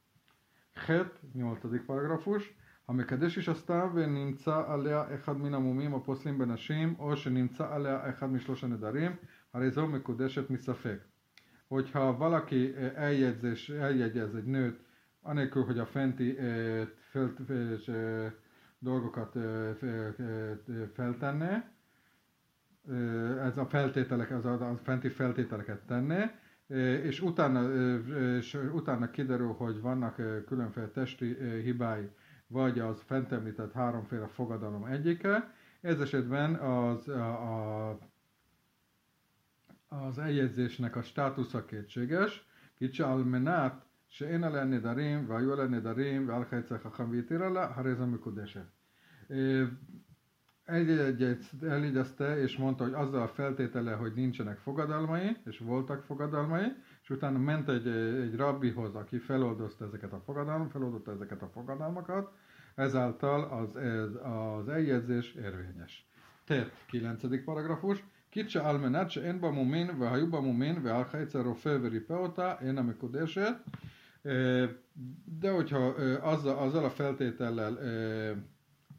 Het, 0.75 1.21
8. 1.33 1.61
paragrafus, 1.87 2.55
המקדש 2.89 3.37
אישתה 3.39 3.87
ונמצא 3.95 4.63
עליה 4.67 5.15
אחד 5.15 5.37
מן 5.37 5.55
המומים 5.55 5.95
הפוסלים 5.95 6.39
בנשים, 6.39 6.95
או 6.99 7.17
שנמצא 7.17 7.75
עליה 7.75 8.11
אחד 8.11 8.27
משלוש 8.33 8.65
הנדרים, 8.65 9.13
הרי 9.55 9.71
זו 9.71 9.87
מקודשת 9.87 10.51
מספק. 10.51 10.99
Hogyha 11.69 12.13
valaki 12.19 12.75
eljegyzés, 12.95 13.69
eljegyez 13.69 14.35
egy 14.35 14.45
nőt 14.45 14.81
anélkül, 15.23 15.65
hogy 15.65 15.79
a 15.79 15.87
fenti 15.87 16.35
fel, 17.11 17.35
fel, 17.47 18.35
dolgokat 18.80 19.36
feltenne, 20.94 21.72
ez 23.44 23.58
a 23.58 23.66
feltételek, 23.66 24.32
az 24.32 24.46
a 24.46 24.80
fenti 24.84 25.10
feltételeket 25.10 25.82
tenne, 25.86 26.40
és 27.04 27.22
utána, 27.22 27.74
és 28.38 28.54
utána 28.74 29.10
kiderül, 29.10 29.54
hogy 29.54 29.82
vannak 29.82 30.16
különféle 30.46 30.88
testi 30.88 31.38
hibái, 31.64 32.10
vagy 32.48 32.80
az 32.80 33.02
fent 33.06 33.32
említett 33.32 33.74
háromféle 33.74 34.28
fogadalom 34.28 34.86
egyike. 34.86 35.54
Ez 35.82 36.00
esetben 36.00 36.56
az, 36.56 37.08
a, 37.08 37.90
a, 37.90 38.00
az 39.88 40.18
eljegyzésnek 40.18 40.96
a 40.96 41.02
státusza 41.02 41.66
kétséges. 41.66 42.46
Kicsi 42.78 43.02
almenát 43.02 43.87
שאין 44.17 44.45
עליה 44.45 44.65
נדרים, 44.65 45.25
והיו 45.31 45.53
עליה 45.53 45.67
נדרים, 45.67 46.29
ועל 46.29 46.45
חצי 46.45 46.79
חכם 46.79 47.11
והתיר 47.11 47.49
לה, 47.49 47.69
הרי 47.75 47.95
זו 47.95 48.07
מקודשת. 48.07 48.67
Eljegyezte 51.63 52.39
és 52.39 52.57
mondta, 52.57 52.85
hogy 52.85 52.93
azzal 52.93 53.23
a 53.23 53.29
feltétele, 53.29 53.93
hogy 53.93 54.13
nincsenek 54.15 54.59
fogadalmai, 54.59 55.37
és 55.45 55.59
voltak 55.59 56.03
fogadalmai, 56.03 56.67
és 57.03 57.11
utána 57.11 57.39
ment 57.39 57.69
egy, 57.69 57.87
egy 58.23 58.37
rabbihoz, 58.37 58.95
aki 58.95 59.19
feloldozta 59.19 59.85
ezeket 59.85 60.13
a 60.13 60.21
fogadalmakat, 60.21 60.73
feloldotta 60.73 61.13
ezeket 61.13 61.43
a 61.43 61.49
fogadalmakat, 61.49 62.33
ezáltal 62.75 63.43
az, 63.45 63.77
ez, 63.77 64.15
az 64.23 64.69
eljegyzés 64.69 65.35
érvényes. 65.35 66.07
Tehát 66.45 66.71
9. 66.87 67.45
paragrafus, 67.45 68.05
Kicsa 68.29 68.63
almenát, 68.63 69.11
se 69.11 69.21
én 69.21 69.41
bamumin, 69.41 69.99
ve 69.99 70.09
hajú 70.09 70.29
bamumin, 70.29 70.83
ve 70.83 70.95
alhajca 70.95 71.43
rofeveri 71.43 72.01
peota, 72.01 72.59
én 72.65 72.77
a 72.77 72.83
mekudeset, 72.83 73.63
de 75.41 75.51
hogyha 75.51 75.95
azzal, 76.21 76.59
azzal 76.59 76.85
a 76.85 76.91
feltétellel, 76.91 77.79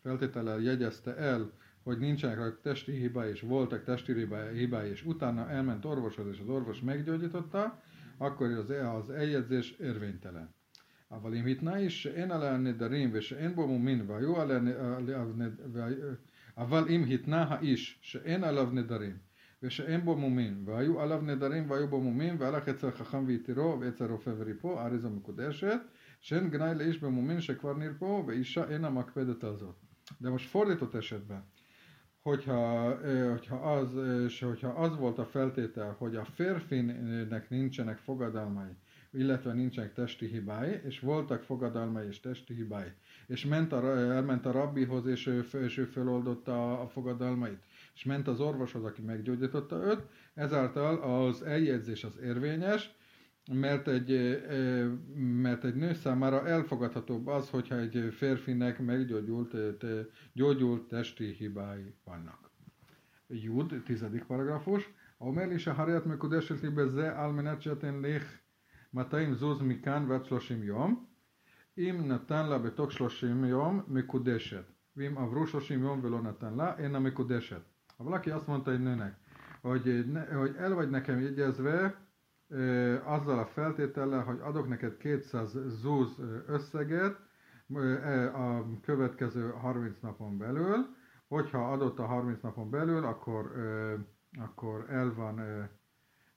feltétellel 0.02 0.60
jegyezte 0.60 1.16
el, 1.16 1.52
hogy 1.84 1.98
nincsenek 1.98 2.62
testi 2.62 2.92
hibái, 2.92 3.30
és 3.30 3.42
voltak 3.42 3.84
testi 3.84 4.14
hibái, 4.54 4.90
és 4.90 5.06
utána 5.06 5.50
elment 5.50 5.86
orvoshoz, 5.86 6.28
és 6.28 6.40
az 6.40 6.50
orvos 6.50 6.82
meggyógyította, 6.82 7.82
akkor 8.18 8.52
az, 8.52 8.70
az 8.70 9.10
eljegyzés 9.10 9.72
érvénytelen. 9.72 10.50
אבל 11.14 11.36
אם 11.36 11.46
התנאי 11.48 11.90
שאין 11.90 12.32
עליה 12.32 12.58
נדרים 12.58 13.10
ושאין 13.14 13.56
בו 13.56 13.68
מומין 13.68 14.04
והיו 14.08 14.42
עליה, 14.42 14.60
אבל 16.58 16.88
אם 16.90 17.06
התנה 17.14 17.44
האיש 17.44 18.00
שאין 18.02 18.44
עליו 18.44 18.70
נדרים 18.72 19.18
ושאין 19.64 20.06
בו 20.06 20.16
מומין, 20.18 20.64
והיו 20.66 21.02
עליו 21.02 21.22
נדרים 21.22 21.70
והיו 21.70 21.88
בו 21.88 22.02
מומין, 22.02 22.36
והלך 22.40 22.70
אצל 22.70 22.92
חכם 22.92 23.26
והתירו, 23.28 23.78
ואצל 23.80 24.06
רופא 24.06 24.32
וריפו, 24.38 24.80
הארץ 24.80 25.04
המקודשת, 25.04 25.80
שאין 26.20 26.50
גנאי 26.50 26.76
לאיש 26.76 27.00
במומין 27.00 27.42
שכבר 27.42 27.74
נרפאו, 27.74 28.28
ואישה 28.28 28.64
אינה 28.70 28.90
מקפדת 28.90 29.44
על 29.44 29.56
זאת. 29.56 29.76
De 30.22 30.30
most 30.30 30.46
fordított 30.46 30.96
esetben, 30.96 31.44
hogyha, 32.22 32.96
hogyha, 33.30 33.56
az, 33.56 33.96
és 34.26 34.40
hogyha 34.40 34.70
az 34.70 34.98
volt 34.98 35.20
a 35.20 35.26
feltétel, 35.26 35.96
hogy 35.98 36.16
a 36.16 36.26
férfinek 36.26 37.50
nincsenek 37.50 37.98
fogadalmai, 37.98 38.72
illetve 39.12 39.54
nincsenek 39.54 39.94
testi 39.94 40.28
hibái, 40.28 40.82
és 40.84 41.00
voltak 41.00 41.44
fogadalmai 41.44 42.08
és 42.08 42.20
testi 42.20 42.54
hibái, 42.54 42.92
és 43.28 43.46
ment 43.46 43.72
a, 43.72 43.98
elment 43.98 44.46
a 44.46 44.52
rabbihoz, 44.52 45.06
és 45.06 45.28
ő, 45.28 45.46
és 45.64 45.78
ő 45.78 45.86
feloldotta 45.86 46.82
a 46.82 46.88
fogadalmait, 46.88 47.64
és 47.98 48.04
ment 48.04 48.28
az 48.28 48.40
orvoshoz, 48.40 48.84
aki 48.84 49.02
meggyógyította 49.02 49.76
őt, 49.76 50.02
ezáltal 50.34 51.26
az 51.26 51.42
eljegyzés 51.42 52.04
az 52.04 52.20
érvényes, 52.24 52.96
mert 53.52 53.88
egy, 53.88 54.42
mert 55.18 55.64
egy 55.64 55.76
nő 55.76 55.94
számára 55.94 56.48
elfogadhatóbb 56.48 57.28
az, 57.28 57.50
hogyha 57.50 57.80
egy 57.80 58.14
férfinek 58.14 58.80
meggyógyult 58.80 59.56
gyógyult 60.34 60.88
testi 60.88 61.26
hibái 61.26 61.96
vannak. 62.04 62.44
Jud, 63.30 63.84
tizedik 63.86 64.24
paragrafus. 64.24 64.94
אומר 65.22 65.46
לי 65.46 65.60
שהריית 65.60 66.06
מקודשת 66.06 66.64
לי 66.64 66.70
בזה 66.70 67.20
על 67.20 67.32
מנת 67.32 67.62
שאתן 67.62 68.02
לך 68.02 68.38
200 68.94 69.34
זוז 69.34 69.62
מכאן 69.62 70.06
ועד 70.08 70.26
30 70.26 70.64
יום. 70.64 71.06
אם 71.78 72.02
נתן 72.08 72.50
לה 72.50 72.58
בתוך 72.58 72.92
30 72.92 73.46
יום, 73.46 73.82
מקודשת. 73.88 74.64
ואם 74.98 75.18
עברו 75.18 75.48
30 75.48 75.84
יום 75.84 76.00
ולא 76.04 76.22
נתן 76.22 76.54
לה, 76.54 76.78
אינה 76.78 77.00
מקודשet. 77.00 77.64
Ha 77.98 78.04
valaki 78.04 78.30
azt 78.30 78.48
mondta 78.48 78.72
egy 78.72 78.82
nőnek, 78.82 79.18
hogy, 79.62 80.12
ne, 80.12 80.34
hogy 80.34 80.56
el 80.58 80.74
vagy 80.74 80.90
nekem 80.90 81.20
jegyezve, 81.22 81.96
e, 82.50 82.58
azzal 83.06 83.40
a 83.40 83.46
feltétellel, 83.46 84.24
hogy 84.24 84.40
adok 84.40 84.68
neked 84.68 84.98
200 84.98 85.58
zúz 85.68 86.20
összeget 86.48 87.20
e, 87.76 88.36
a 88.36 88.66
következő 88.82 89.50
30 89.50 90.00
napon 90.00 90.38
belül, 90.38 90.96
hogyha 91.28 91.72
adott 91.72 92.00
a 92.00 92.06
30 92.06 92.42
napon 92.42 92.70
belül, 92.70 93.04
akkor, 93.04 93.58
e, 93.58 93.98
akkor 94.42 94.86
el 94.90 95.14
van, 95.14 95.40
e, 95.40 95.70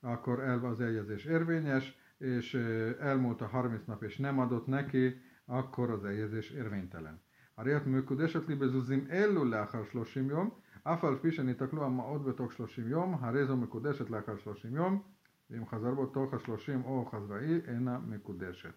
akkor 0.01 0.41
el 0.41 0.65
az 0.65 0.81
eljegyzés 0.81 1.25
érvényes, 1.25 1.99
és 2.19 2.55
elmúlt 3.01 3.41
a 3.41 3.47
30 3.47 3.85
nap, 3.85 4.03
és 4.03 4.17
nem 4.17 4.39
adott 4.39 4.67
neki, 4.67 5.21
akkor 5.45 5.91
az 5.91 6.05
eljegyzés 6.05 6.51
érvénytelen. 6.51 7.25
הריח 7.59 7.87
מקודשת 7.87 8.49
לי 8.49 8.55
בזוזים 8.55 9.07
אלו 9.11 9.45
לאחר 9.45 9.85
30 9.93 10.31
יום, 10.31 10.51
אף 10.83 11.05
על 11.05 11.17
פי 11.17 11.33
שניתקלו 11.33 11.85
המעות 11.85 12.25
בתוך 12.25 12.53
30 12.53 12.89
יום, 12.89 13.15
הרי 13.21 13.47
זו 13.47 13.57
מקודשת 13.57 14.11
לאחר 14.11 14.37
30 14.37 14.77
יום, 14.77 15.03
ואם 15.51 15.67
חזר 15.67 15.95
בו 15.95 16.07
תוך 16.07 16.35
ה-30 16.35 16.85
או 16.85 17.07
חזראי, 17.07 17.61
אינה 17.69 17.99
מקודשת. 17.99 18.75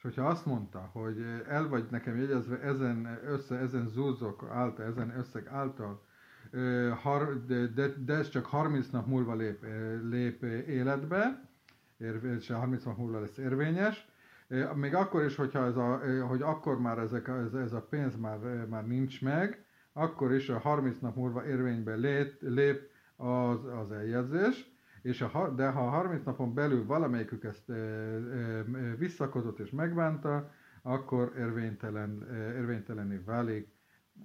És 0.00 0.02
hogyha 0.02 0.28
azt 0.28 0.46
mondta, 0.46 0.90
hogy 0.92 1.24
el 1.48 1.68
vagy 1.68 1.86
nekem 1.90 2.16
jegyezve 2.16 2.60
ezen 2.60 3.18
össze, 3.24 3.56
ezen 3.56 3.88
zúzok 3.88 4.48
által, 4.50 4.86
ezen 4.86 5.18
összeg 5.18 5.46
által, 5.46 6.02
de, 7.46 7.88
de 8.04 8.14
ez 8.14 8.28
csak 8.28 8.46
30 8.46 8.90
nap 8.90 9.06
múlva 9.06 9.34
lép, 9.34 9.66
lép 10.02 10.42
életbe, 10.66 11.48
és 11.96 12.50
30 12.50 12.84
nap 12.84 12.96
múlva 12.96 13.20
lesz 13.20 13.36
érvényes, 13.38 14.08
még 14.74 14.94
akkor 14.94 15.24
is, 15.24 15.36
hogyha 15.36 15.64
ez 15.64 15.76
a, 15.76 16.00
hogy 16.26 16.42
akkor 16.42 16.80
már 16.80 16.98
ezek, 16.98 17.28
ez, 17.28 17.54
ez 17.54 17.72
a 17.72 17.82
pénz 17.82 18.16
már, 18.16 18.38
már 18.68 18.86
nincs 18.86 19.22
meg, 19.22 19.63
akkor 19.97 20.33
is 20.33 20.49
a 20.49 20.59
30 20.59 20.99
nap 20.99 21.15
múlva 21.15 21.45
érvénybe 21.45 21.95
lép, 21.95 22.41
lép 22.41 22.89
az, 23.15 23.65
az 23.65 23.91
eljegyzés, 23.91 24.71
és 25.01 25.21
a, 25.21 25.53
de 25.55 25.69
ha 25.69 25.87
a 25.87 25.89
30 25.89 26.23
napon 26.23 26.53
belül 26.53 26.85
valamelyikük 26.85 27.43
ezt 27.43 27.69
e, 27.69 27.73
e, 27.73 28.63
visszakozott 28.97 29.59
és 29.59 29.69
megbánta, 29.69 30.51
akkor 30.81 31.33
érvénytelen, 31.37 32.27
érvénytelené 32.33 33.21
válik, 33.25 33.67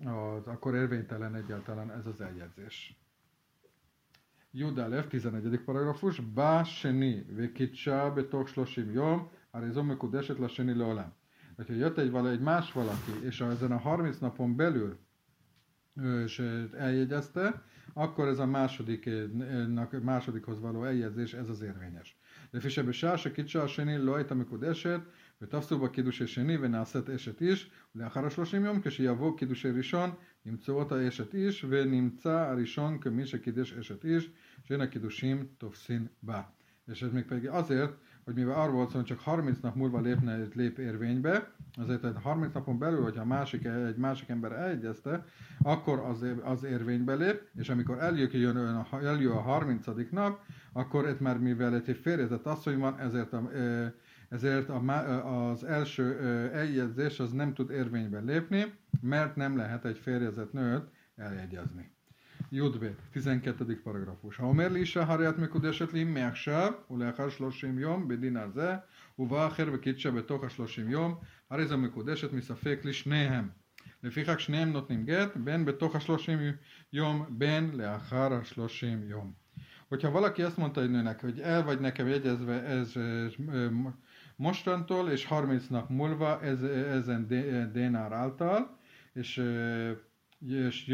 az, 0.04 0.46
akkor 0.46 0.74
érvénytelen 0.74 1.34
egyáltalán 1.34 1.90
ez 1.90 2.06
az 2.06 2.20
eljegyzés. 2.20 3.00
Judalev, 4.50 5.06
11. 5.06 5.60
paragrafus, 5.64 6.20
Bá 6.20 6.62
Seni, 6.62 7.26
Vekitsa, 7.36 8.12
Betok 8.14 8.48
Slosim 8.48 8.92
Jom, 8.92 9.30
Arizom 9.50 9.86
Mekudeset 9.86 10.38
la 10.38 10.48
Seni 10.48 10.74
Leolem. 10.74 11.12
Hogyha 11.56 11.74
jött 11.74 11.98
egy, 11.98 12.10
vala, 12.10 12.30
egy 12.30 12.40
más 12.40 12.72
valaki, 12.72 13.12
és 13.24 13.40
ezen 13.40 13.72
a 13.72 13.78
30 13.78 14.18
napon 14.18 14.56
belül 14.56 14.98
és 16.24 16.42
eljegyezte, 16.76 17.62
akkor 17.92 18.28
ez 18.28 18.38
a 18.38 18.46
másodiknak, 18.46 20.02
másodikhoz 20.02 20.60
való 20.60 20.84
eljegyzés, 20.84 21.32
ez 21.32 21.48
az 21.48 21.62
érvényes. 21.62 22.18
De 22.50 22.60
fisebb 22.60 22.92
sása 22.92 23.32
kicsa, 23.32 23.62
a 23.62 23.66
seni 23.66 23.96
lojt, 23.96 24.30
amikor 24.30 24.62
esett, 24.62 25.10
vagy 25.38 25.48
tafszóba 25.48 25.90
kidusé 25.90 26.24
seni, 26.24 26.56
venászat 26.56 27.08
eset 27.08 27.40
is, 27.40 27.70
de 27.92 28.04
a 28.04 28.08
haraslosim 28.08 28.64
jom, 28.64 28.80
kesi 28.80 29.02
javó 29.02 29.34
kidusé 29.34 29.68
rison, 29.68 30.18
nimcóta 30.42 31.00
eset 31.00 31.32
is, 31.32 31.60
ve 31.60 31.84
nimca 31.84 32.54
rison, 32.54 32.98
kömise 32.98 33.40
kidés 33.40 33.72
eset 33.72 34.04
is, 34.04 34.30
és 34.62 34.70
én 34.70 34.80
a 34.80 34.88
kidusim 34.88 35.50
tofszin 35.58 36.10
bá. 36.18 36.52
És 36.86 37.02
ez 37.02 37.12
még 37.12 37.24
pedig 37.24 37.48
azért, 37.48 37.92
hogy 38.30 38.44
mivel 38.44 38.60
arról 38.60 38.74
volt 38.74 38.90
szó, 38.90 38.96
hogy 38.96 39.04
csak 39.04 39.20
30 39.20 39.58
nap 39.60 39.74
múlva 39.74 40.00
lépne, 40.00 40.38
lép 40.54 40.78
érvénybe, 40.78 41.52
azért 41.76 42.04
egy 42.04 42.14
30 42.22 42.54
napon 42.54 42.78
belül, 42.78 43.02
hogyha 43.02 43.24
másik, 43.24 43.64
egy 43.64 43.96
másik 43.96 44.28
ember 44.28 44.52
elegyezte, 44.52 45.24
akkor 45.62 45.98
az, 45.98 46.24
az 46.44 46.64
érvénybe 46.64 47.14
lép, 47.14 47.42
és 47.54 47.68
amikor 47.68 47.98
eljön, 47.98 48.56
eljön 49.02 49.32
a 49.32 49.40
30. 49.40 49.86
nap, 50.10 50.40
akkor 50.72 51.08
itt 51.08 51.20
már 51.20 51.38
mivel 51.38 51.74
egy 51.74 51.96
férjezett 51.96 52.46
asszony 52.46 52.78
van, 52.78 52.98
ezért 52.98 53.32
a, 53.32 53.50
ezért 54.28 54.68
az 55.24 55.64
első 55.64 56.18
eljegyzés 56.52 57.20
az 57.20 57.32
nem 57.32 57.54
tud 57.54 57.70
érvénybe 57.70 58.20
lépni, 58.20 58.72
mert 59.00 59.36
nem 59.36 59.56
lehet 59.56 59.84
egy 59.84 59.98
férjezett 59.98 60.52
nőt 60.52 60.88
eljegyezni. 61.16 61.98
י"ב, 62.51 62.89
12 63.11 63.75
פרגרפוש. 63.83 64.39
האומר 64.39 64.67
לאישה 64.67 65.03
הרי 65.03 65.29
את 65.29 65.37
מקודשת 65.37 65.93
לי 65.93 66.03
מעכשיו 66.03 66.73
ולאחר 66.91 67.29
שלושים 67.29 67.79
יום 67.79 68.07
בדין 68.07 68.37
הזה, 68.37 68.75
ובא 69.19 69.47
אחר 69.47 69.67
וקידשה 69.73 70.11
בתוך 70.11 70.43
השלושים 70.43 70.89
יום, 70.89 71.15
הרי 71.49 71.67
זו 71.67 71.77
מקודשת 71.77 72.33
מספק 72.33 72.79
לשניהם. 72.83 73.49
לפיכך 74.03 74.39
שניהם 74.39 74.71
נותנים 74.71 75.05
גט, 75.05 75.37
בין 75.37 75.65
בתוך 75.65 75.95
השלושים 75.95 76.39
יום, 76.93 77.25
בין 77.29 77.71
לאחר 77.73 78.33
השלושים 78.33 79.03
יום. 79.09 79.45
Hogyha 79.87 80.09
valaki 80.09 80.41
azt 80.41 80.57
mondta 80.57 80.81
egy 80.81 80.89
nőnek, 80.89 81.21
hogy 81.21 81.39
el 81.39 81.63
vagy 81.63 81.79
nekem 81.79 82.07
jegyezve 82.07 82.63
ez 82.63 82.93
mostantól 84.35 85.09
és 85.09 85.25
30 85.25 85.67
nap 85.67 85.89
múlva 85.89 86.41
ez, 86.41 86.63
ezen 86.63 87.27
dénár 87.71 88.11
által, 88.11 88.77
és 89.13 89.43
és 90.48 90.86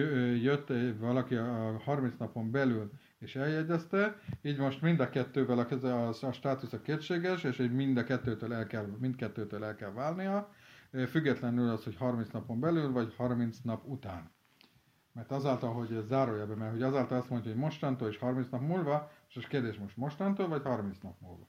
jött 0.42 0.72
valaki 0.98 1.34
a 1.34 1.80
30 1.84 2.16
napon 2.18 2.50
belül, 2.50 2.90
és 3.18 3.36
eljegyezte, 3.36 4.20
így 4.42 4.58
most 4.58 4.80
mind 4.82 5.00
a 5.00 5.08
kettővel 5.08 5.58
a, 5.58 5.86
a, 5.86 6.08
a 6.08 6.32
státusz 6.32 6.72
a 6.72 6.80
kétséges, 6.80 7.44
és 7.44 7.58
így 7.58 7.72
mind 7.72 7.96
a 7.96 8.04
kettőtől 8.04 8.54
el 8.54 8.66
kell, 8.66 8.86
mindkettőtől 8.98 9.64
el 9.64 9.74
kell 9.74 9.92
válnia, 9.92 10.52
függetlenül 11.08 11.68
az, 11.68 11.84
hogy 11.84 11.96
30 11.96 12.30
napon 12.30 12.60
belül, 12.60 12.92
vagy 12.92 13.14
30 13.16 13.58
nap 13.62 13.86
után. 13.86 14.34
Mert 15.12 15.30
azáltal, 15.30 15.72
hogy 15.72 15.92
ez 15.92 16.06
zárójelben, 16.06 16.58
mert 16.58 16.72
hogy 16.72 16.82
azáltal 16.82 17.18
azt 17.18 17.30
mondja, 17.30 17.50
hogy 17.50 17.60
mostantól 17.60 18.08
és 18.08 18.18
30 18.18 18.48
nap 18.48 18.60
múlva, 18.60 19.10
és 19.28 19.36
az 19.36 19.44
kérdés 19.44 19.76
most 19.76 19.96
mostantól, 19.96 20.48
vagy 20.48 20.62
30 20.62 20.98
nap 20.98 21.20
múlva. 21.20 21.46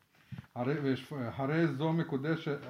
és 0.88 1.14
Hare 1.36 1.66
zol 1.76 1.94
mikudeshet, 1.94 2.70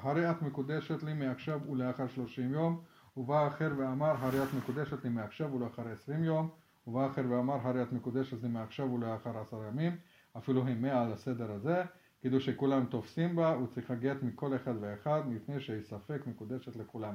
Hare 0.00 0.26
át 0.26 0.40
mikudeshet, 0.40 1.02
limi 1.02 1.26
aksab, 1.26 1.68
ulákás 1.68 2.16
losim 2.16 2.50
jom, 2.50 2.86
ובא 3.17 3.47
אחר 3.47 3.71
ואמר 3.77 4.13
הרי 4.19 4.43
את 4.43 4.53
מקודשת 4.53 5.03
לי 5.03 5.09
מעכשיו 5.09 5.53
ולאחר 5.53 5.87
עשרים 5.87 6.23
יום, 6.23 6.49
ובא 6.87 7.07
אחר 7.07 7.21
ואמר 7.29 7.57
הרי 7.63 7.81
את 7.83 7.91
מקודשת 7.91 8.43
לי 8.43 8.49
מעכשיו 8.49 8.91
ולאחר 8.91 9.37
עשרה 9.37 9.67
ימים, 9.67 9.95
אפילו 10.37 10.65
היא 10.65 10.75
מעל 10.75 11.13
הסדר 11.13 11.51
הזה, 11.51 11.83
כדאי 12.21 12.39
שכולם 12.39 12.85
תופסים 12.85 13.35
בה, 13.35 13.53
הוא 13.53 13.67
צריך 13.67 13.91
גט 13.91 14.23
מכל 14.23 14.55
אחד 14.55 14.73
ואחד, 14.79 15.21
מפני 15.27 15.59
שהיא 15.59 15.81
ספק 15.81 16.27
מקודשת 16.27 16.75
לכולם. 16.75 17.13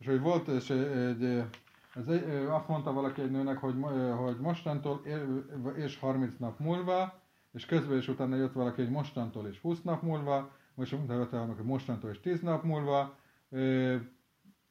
És 0.00 0.06
hogy 0.06 0.20
volt, 0.20 0.48
és 0.48 0.70
ez, 1.94 2.08
azt 2.48 2.68
mondta 2.68 2.92
valaki 2.92 3.22
egy 3.22 3.30
nőnek, 3.30 3.58
hogy, 3.58 3.74
hogy 4.16 4.36
mostantól 4.40 5.02
és 5.76 5.98
30 5.98 6.36
nap 6.38 6.58
múlva, 6.58 7.20
és 7.52 7.66
közben 7.66 7.96
és 7.96 8.08
utána 8.08 8.36
jött 8.36 8.52
valaki, 8.52 8.82
hogy 8.82 8.90
mostantól 8.90 9.46
és 9.46 9.58
20 9.60 9.82
nap 9.82 10.02
múlva, 10.02 10.50
most 10.74 10.92
mondta 10.92 11.14
valaki, 11.14 11.56
hogy 11.56 11.64
mostantól 11.64 12.10
és 12.10 12.20
10 12.20 12.40
nap 12.40 12.62
múlva, 12.64 13.14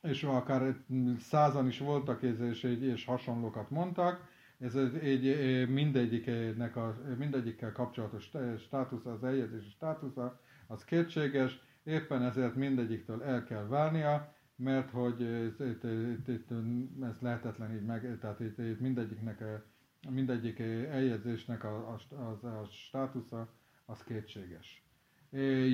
és 0.05 0.23
akár 0.23 0.77
százan 1.19 1.67
is 1.67 1.79
voltak, 1.79 2.23
és, 2.23 2.63
és 2.63 3.05
hasonlókat 3.05 3.71
mondtak, 3.71 4.29
ez 4.59 4.75
egy, 5.01 5.69
mindegyiknek 5.69 6.77
a, 6.77 6.97
mindegyikkel 7.19 7.73
kapcsolatos 7.73 8.31
státusz, 8.59 9.05
az 9.05 9.25
eljegyzési 9.25 9.69
státusza, 9.69 10.41
az 10.67 10.85
kétséges, 10.85 11.61
éppen 11.83 12.23
ezért 12.23 12.55
mindegyiktől 12.55 13.23
el 13.23 13.45
kell 13.45 13.67
válnia, 13.67 14.35
mert 14.57 14.91
hogy 14.91 15.23
ez 17.01 17.21
lehetetlen 17.21 17.75
így 17.75 17.85
meg, 17.85 18.19
tehát 18.21 18.41
itt, 18.41 18.81
mindegyiknek, 18.81 19.45
mindegyik 20.11 20.59
eljegyzésnek 20.91 21.65
a, 21.65 21.99
a, 22.11 22.15
a, 22.15 22.47
a 22.47 22.65
státusza 22.71 23.49
az 23.87 24.03
kétséges. 24.05 24.85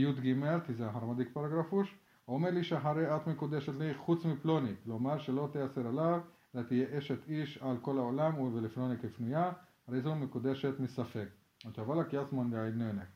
Jud 0.00 0.20
Gimel, 0.20 0.62
13. 0.62 1.32
paragrafus. 1.32 1.99
אומר 2.29 2.51
לי 2.51 2.63
שהרי 2.63 3.15
את 3.15 3.27
מקודשת 3.27 3.73
לי 3.79 3.93
חוץ 3.93 4.25
מפלוני, 4.25 4.73
כלומר 4.83 5.17
שלא 5.17 5.49
תיאסר 5.51 5.87
עליו, 5.87 6.21
אלא 6.55 6.63
תהיה 6.63 6.97
אשת 6.97 7.27
איש 7.27 7.57
על 7.57 7.77
כל 7.81 7.97
העולם 7.97 8.39
ולפלוני 8.39 8.97
כפנויה, 8.97 9.51
הרי 9.87 10.01
זו 10.01 10.15
מקודשת 10.15 10.79
מספק. 10.79 11.27
Hogyha 11.63 11.83
valaki 11.85 12.15
azt 12.15 12.31
mondja 12.31 12.63
egy 12.63 12.75
nőnek, 12.75 13.09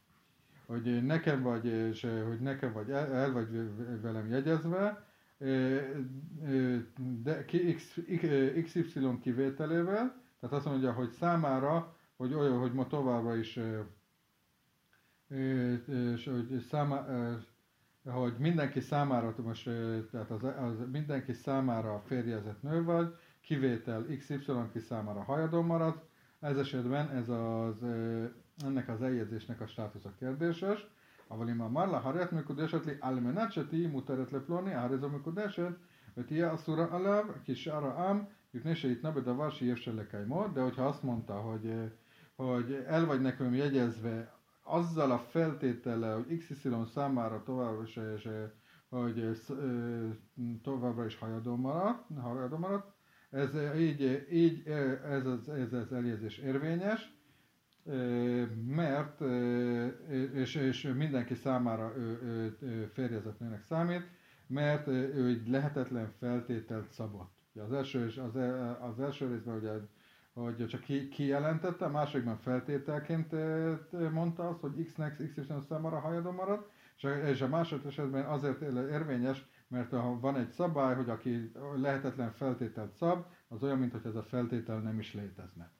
hogy 0.65 1.03
nekem 1.05 1.41
vagy, 1.43 1.65
és 1.65 2.07
hogy 2.27 2.39
nekem 2.39 2.73
vagy 2.73 2.91
el, 2.91 3.13
el 3.13 3.31
vagy 3.31 3.71
velem 4.01 4.29
jegyezve, 4.29 5.05
de 7.23 7.45
XY 8.63 9.19
kivételével, 9.21 10.21
tehát 10.39 10.55
azt 10.55 10.65
mondja, 10.65 10.91
hogy 10.91 11.09
számára, 11.09 11.95
hogy 12.15 12.33
olyan, 12.33 12.59
hogy 12.59 12.73
ma 12.73 12.87
továbbra 12.87 13.35
is, 13.35 13.59
hogy 16.25 16.59
számára, 16.69 17.37
hogy 18.05 18.33
mindenki 18.37 18.79
számára, 18.79 19.35
most, 19.43 19.69
tehát 20.11 20.31
az, 20.31 20.43
az 20.43 20.75
mindenki 20.91 21.33
számára 21.33 22.01
férjezett 22.05 22.61
nő 22.61 22.83
vagy, 22.83 23.15
kivétel 23.41 24.05
XY, 24.17 24.41
ki 24.71 24.79
számára 24.79 25.23
hajadon 25.23 25.65
marad, 25.65 26.01
ez 26.39 26.57
esetben 26.57 27.09
ez 27.09 27.29
az, 27.29 27.83
ennek 28.65 28.89
az 28.89 29.01
eljegyzésnek 29.01 29.61
a 29.61 29.67
státusza 29.67 30.13
kérdéses, 30.19 30.87
אבל 31.31 31.49
אם 31.49 31.61
אמר 31.61 31.85
לה, 31.85 31.99
הרי 32.03 32.23
את 32.23 32.33
מקודשת 32.33 32.85
לי 32.85 32.93
על 33.01 33.19
מנת 33.19 33.51
שתהיי 33.51 33.87
מותרת 33.87 34.33
לפלוני, 34.33 34.75
הרי 34.75 34.97
זו 34.97 35.09
מקודשת 35.09 35.71
ותהיה 36.17 36.53
אסורה 36.53 36.85
עליו 36.91 37.25
כשאר 37.45 37.85
העם, 37.85 38.23
מפני 38.53 38.75
שהתנה 38.75 39.11
בדבר 39.11 39.49
שאי 39.49 39.71
אפשר 39.71 39.91
לקיימו, 39.95 40.45
de 40.55 40.61
hogyha 40.61 40.87
azt 40.87 41.03
mondta, 41.03 41.33
hogy, 41.33 41.73
hogy 42.35 42.83
el 42.87 43.05
vagy 43.05 43.21
nekem 43.21 43.53
jegyezve 43.53 44.32
azzal 44.64 45.10
a 45.10 45.18
feltétele, 45.18 46.12
hogy 46.12 46.36
XY 46.38 46.70
számára 46.94 47.42
továbbra 47.42 47.82
is, 47.82 47.98
hogy 48.88 49.40
továbbra 50.62 51.04
is 51.04 51.16
hajadó 51.16 51.56
maradt, 51.56 52.18
hajadó 52.20 52.56
maradt. 52.56 52.92
Ez 53.30 53.54
így, 53.78 54.26
így 54.32 54.68
ez, 55.08 55.26
az, 55.26 55.48
ez 55.48 55.72
az 55.72 55.92
eljegyzés 55.92 56.38
érvényes, 56.38 57.14
mert, 58.66 59.20
és, 60.34 60.54
és 60.54 60.92
mindenki 60.96 61.34
számára 61.34 61.92
ő, 61.96 62.20
ő, 62.22 62.56
ő 62.60 62.86
férjezett 62.86 63.38
nőnek 63.38 63.62
számít, 63.62 64.08
mert 64.46 64.86
ő 64.86 65.26
egy 65.26 65.48
lehetetlen 65.48 66.12
feltételt 66.18 66.90
szabott. 66.90 67.32
Az 67.54 67.72
első, 67.72 68.04
az, 68.04 68.36
az 68.80 69.00
első 69.00 69.26
részben 69.28 69.56
ugye 69.56 69.70
hogy 70.33 70.67
csak 70.67 70.81
ki, 70.81 71.07
kijelentette, 71.07 71.85
a 71.85 71.89
másodikban 71.89 72.37
feltételként 72.37 73.35
mondta 74.11 74.47
azt, 74.47 74.59
hogy 74.59 74.83
X-nek 74.85 75.15
XY 75.15 75.53
számára 75.69 75.99
hajadon 75.99 76.33
marad, 76.33 76.69
és 77.25 77.41
a 77.41 77.47
második 77.47 77.85
esetben 77.85 78.25
azért 78.25 78.61
érvényes, 78.71 79.45
mert 79.67 79.89
ha 79.89 80.19
van 80.19 80.35
egy 80.35 80.49
szabály, 80.49 80.95
hogy 80.95 81.09
aki 81.09 81.51
lehetetlen 81.75 82.31
feltételt 82.31 82.93
szab, 82.93 83.25
az 83.47 83.63
olyan, 83.63 83.77
mint 83.77 83.91
hogy 83.91 84.05
ez 84.05 84.15
a 84.15 84.23
feltétel 84.23 84.79
nem 84.79 84.99
is 84.99 85.13
létezne. 85.13 85.71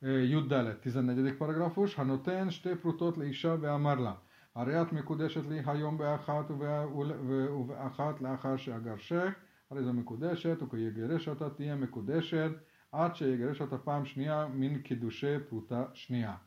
Juddalet, 0.00 0.80
14. 0.80 1.36
paragrafus, 1.36 1.94
Hanoten, 1.94 2.50
Stéprutot, 2.50 3.16
Lisa, 3.16 3.58
Veamarla. 3.58 4.22
הריאת 4.54 4.92
מקודשת 4.92 5.46
לי 5.46 5.62
היום 5.66 5.98
באחת 5.98 6.50
ובאחת 6.50 8.20
לאחר 8.20 8.56
שאגרשך, 8.56 9.34
הרי 9.70 9.84
זו 9.84 9.92
מקודשת, 9.92 10.62
וכיגרש 10.62 11.28
אותה 11.28 11.50
תהיה 11.50 11.76
מקודשת, 11.76 12.50
át 12.89 13.15
se 13.15 13.25
jégeres, 13.25 13.59
a 13.59 13.79
pám 13.79 14.03
snia, 14.03 14.51
min 14.55 14.81
kidusé 14.81 15.37
pruta 15.37 15.91
snia. 15.93 16.41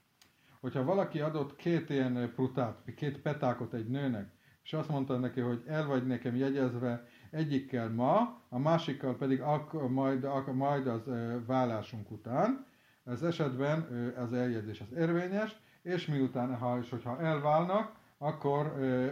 Hogyha 0.61 0.85
valaki 0.85 1.20
adott 1.20 1.57
két 1.57 1.90
ilyen 1.90 2.16
eh, 2.16 2.28
prutát, 2.28 2.94
két 2.96 3.18
petákot 3.18 3.74
egy 3.74 3.88
nőnek, 3.88 4.31
és 4.62 4.72
azt 4.72 4.88
mondta 4.88 5.18
neki, 5.18 5.40
hogy 5.40 5.62
el 5.66 5.87
vagy 5.87 6.07
nekem 6.07 6.37
jegyezve 6.37 7.07
egyikkel 7.31 7.90
ma, 7.90 8.40
a 8.48 8.59
másikkal 8.59 9.16
pedig 9.16 9.40
ak- 9.40 9.88
majd, 9.88 10.24
ak- 10.24 10.52
majd 10.55 10.87
az 10.87 11.09
eh, 11.09 11.35
vállásunk 11.46 12.11
után, 12.11 12.66
ez 13.05 13.22
esetben 13.22 13.87
eh, 13.92 14.22
az 14.22 14.33
eljegyzés 14.33 14.81
az 14.81 14.92
érvényes, 14.96 15.57
és 15.83 16.07
miután, 16.07 16.57
ha 16.57 16.78
és 16.78 16.90
hogyha 16.90 17.20
elválnak, 17.20 18.00
akkor, 18.18 18.66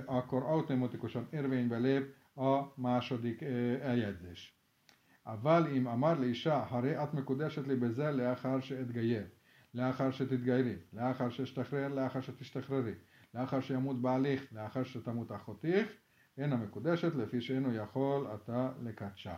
akkor 0.06 0.42
automatikusan 0.42 1.28
érvénybe 1.30 1.78
lép 1.78 2.14
a 2.34 2.80
második 2.80 3.42
eljegyzés. 3.82 4.59
אבל 5.25 5.67
אם 5.71 5.87
אמר 5.87 6.19
לאישה, 6.19 6.63
הרי 6.69 7.03
את 7.03 7.13
מקודשת 7.13 7.67
לי 7.67 7.75
בזה 7.75 8.11
לאחר 8.11 8.59
שאתגייר, 8.59 9.23
לאחר 9.73 10.11
שתתגיירי, 10.11 10.75
לאחר 10.93 11.29
שאשתחרר, 11.29 11.87
לאחר 11.87 12.21
שתשתחררי, 12.21 12.93
לאחר 13.33 13.61
שימות 13.61 14.01
בעליך, 14.01 14.45
לאחר 14.51 14.83
שתמות 14.83 15.31
אחותיך, 15.31 15.87
אינה 16.37 16.55
מקודשת, 16.55 17.15
לפי 17.15 17.41
שאינו 17.41 17.73
יכול 17.73 18.27
אתה 18.35 18.71
לקדשה. 18.83 19.35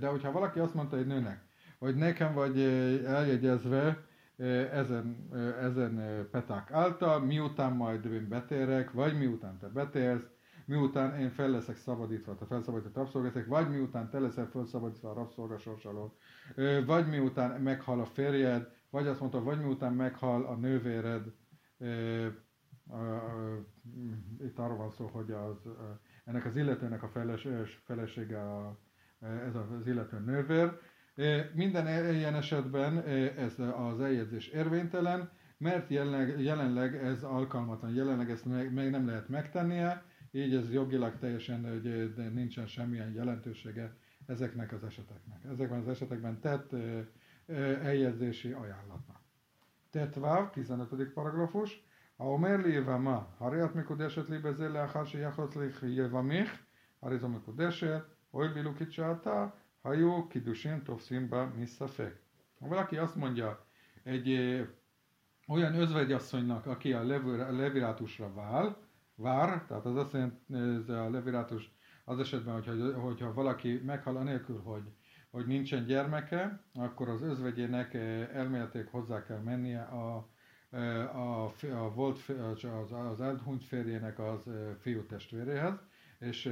De 0.00 0.08
hogyha 0.08 0.32
valaki 0.32 0.58
azt 0.58 0.74
mondta 0.74 0.96
egy 0.96 1.06
nőnek, 1.06 1.44
hogy 1.78 1.96
nekem 1.96 2.34
vagy 2.34 2.60
eljegyezve 3.06 4.04
ezen, 4.72 5.28
ezen 5.60 6.26
peták 6.30 6.72
által, 6.72 7.20
miután 7.20 7.72
majd 7.72 8.04
én 8.04 8.28
betérek, 8.28 8.92
vagy 8.92 9.18
miután 9.18 9.58
te 9.58 9.68
betérsz, 9.68 10.26
miután 10.65 11.19
én 11.19 11.29
fel 11.29 11.49
leszek 11.49 11.75
szabadítva, 11.75 12.35
te 12.35 12.45
felszabadított 12.45 12.95
rabszolgaszek, 12.95 13.47
vagy 13.47 13.69
miután 13.69 14.09
te 14.09 14.19
leszel 14.19 14.45
felszabadítva 14.45 15.09
a 15.09 15.13
rabszolgasors 15.13 15.87
vagy 16.85 17.07
miután 17.07 17.61
meghal 17.61 17.99
a 17.99 18.05
férjed, 18.05 18.67
vagy 18.89 19.07
azt 19.07 19.19
mondta, 19.19 19.43
vagy 19.43 19.59
miután 19.59 19.93
meghal 19.93 20.45
a 20.45 20.55
nővéred, 20.55 21.23
itt 24.39 24.59
arról 24.59 24.77
van 24.77 24.89
szó, 24.89 25.07
hogy 25.07 25.31
az, 25.31 25.67
ennek 26.25 26.45
az 26.45 26.55
illetőnek 26.55 27.03
a 27.03 27.11
felesége 27.85 28.41
a, 28.41 28.79
ez 29.19 29.55
az 29.55 29.87
illető 29.87 30.19
nővér, 30.19 30.79
minden 31.53 32.13
ilyen 32.13 32.35
esetben 32.35 32.97
ez 33.37 33.59
az 33.59 33.99
eljegyzés 33.99 34.47
érvénytelen, 34.47 35.31
mert 35.57 35.89
jelenleg, 35.89 36.41
jelenleg 36.41 36.95
ez 36.95 37.23
alkalmatlan, 37.23 37.93
jelenleg 37.93 38.29
ezt 38.29 38.45
meg, 38.45 38.73
meg 38.73 38.89
nem 38.89 39.05
lehet 39.05 39.29
megtennie, 39.29 40.03
így 40.30 40.54
ez 40.54 40.72
jogilag 40.72 41.18
teljesen 41.18 41.68
hogy 41.68 42.14
nincsen 42.32 42.66
semmilyen 42.66 43.12
jelentősége 43.12 43.96
ezeknek 44.26 44.72
az 44.72 44.84
eseteknek. 44.84 45.44
Ezekben 45.44 45.78
az 45.78 45.88
esetekben 45.88 46.40
tett 46.40 46.74
eljegyzési 47.82 48.52
ajánlatnak. 48.52 49.20
Tetváv, 49.90 50.50
15. 50.50 51.12
paragrafus, 51.14 51.84
האומר 52.18 52.56
לי 52.56 52.72
יבמה, 52.74 53.24
הרי 53.38 53.64
את 53.64 53.74
מקודשת 53.74 54.30
לי 54.30 54.38
בזה 54.38 54.68
לאחר 54.68 55.04
שיחוץ 55.04 55.56
לך 55.56 55.82
יבמך, 55.88 56.58
הרי 57.02 57.18
זו 57.18 57.28
מקודשת, 57.28 58.02
הואיל 58.30 58.52
ואילו 58.52 58.74
קידשתה, 58.74 59.46
hajó 59.86 60.28
kidusin 60.28 60.82
tovszimba 60.84 61.52
misszafek. 61.56 62.20
Ha 62.60 62.68
valaki 62.68 62.96
azt 62.96 63.16
mondja 63.16 63.66
egy 64.02 64.28
ö, 64.30 64.62
olyan 65.48 65.74
özvegyasszonynak, 65.74 66.66
aki 66.66 66.92
a, 66.92 67.00
a 67.00 67.52
levirátusra 67.52 68.32
vál, 68.32 68.76
vár, 69.21 69.65
tehát 69.65 69.85
az 69.85 69.95
azt 69.95 70.13
jelenti, 70.13 70.53
ez 70.53 70.89
a 70.89 71.09
levirátus 71.09 71.71
az 72.05 72.19
esetben, 72.19 72.53
hogyha, 72.53 72.99
hogyha 72.99 73.33
valaki 73.33 73.81
meghal 73.85 74.17
anélkül, 74.17 74.61
hogy, 74.63 74.83
hogy 75.29 75.45
nincsen 75.45 75.85
gyermeke, 75.85 76.63
akkor 76.73 77.09
az 77.09 77.21
özvegyének 77.21 77.93
elméleték 78.33 78.87
hozzá 78.87 79.23
kell 79.23 79.39
mennie 79.39 79.81
a, 79.81 80.29
a, 81.13 81.45
a 81.61 81.93
volt, 81.93 82.19
az, 82.53 82.91
az 83.11 83.21
elhunyt 83.21 83.63
férjének 83.63 84.19
az 84.19 84.49
fiú 84.79 85.05
testvéréhez, 85.05 85.79
és 86.19 86.51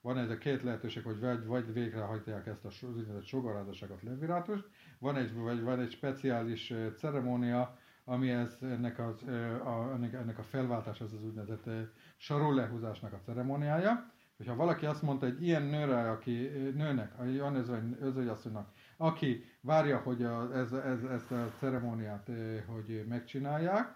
van 0.00 0.18
ez 0.18 0.30
a 0.30 0.38
két 0.38 0.62
lehetőség, 0.62 1.04
hogy 1.04 1.20
vagy, 1.20 1.46
vagy 1.46 1.72
végrehajtják 1.72 2.46
ezt 2.46 2.64
a 2.64 2.86
úgynevezett 2.86 3.24
sogarázaságot 3.24 4.02
levirátust, 4.02 4.68
van 4.98 5.16
egy, 5.16 5.34
vagy 5.34 5.62
van 5.62 5.80
egy 5.80 5.90
speciális 5.90 6.74
ceremónia, 6.96 7.78
ami 8.04 8.30
ez, 8.30 8.58
ennek, 8.60 8.98
az, 8.98 9.22
a, 9.64 9.98
ennek, 10.14 10.38
a 10.38 10.42
felváltás, 10.42 11.00
az 11.00 11.12
az 11.12 11.24
úgynevezett 11.24 11.70
sarul 12.16 12.54
lehúzásnak 12.54 13.12
a 13.12 13.20
ceremóniája. 13.24 14.10
Hogyha 14.36 14.54
valaki 14.54 14.86
azt 14.86 15.02
mondta 15.02 15.26
egy 15.26 15.42
ilyen 15.42 15.62
nőre, 15.62 16.10
aki 16.10 16.32
nőnek, 16.74 17.20
olyan 17.20 17.54
özvegyasszonynak, 18.00 18.72
aki 18.96 19.44
várja, 19.60 19.98
hogy 19.98 20.22
a, 20.22 20.56
ez, 20.56 20.72
ez, 20.72 21.02
ezt 21.04 21.30
a 21.32 21.52
ceremóniát 21.58 22.30
hogy 22.66 23.04
megcsinálják, 23.08 23.94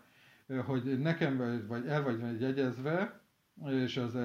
hogy 0.66 0.98
nekem 1.00 1.64
vagy 1.68 1.86
el 1.86 2.02
vagy 2.02 2.40
jegyezve, 2.40 3.20
és 3.70 3.96
az, 3.96 4.18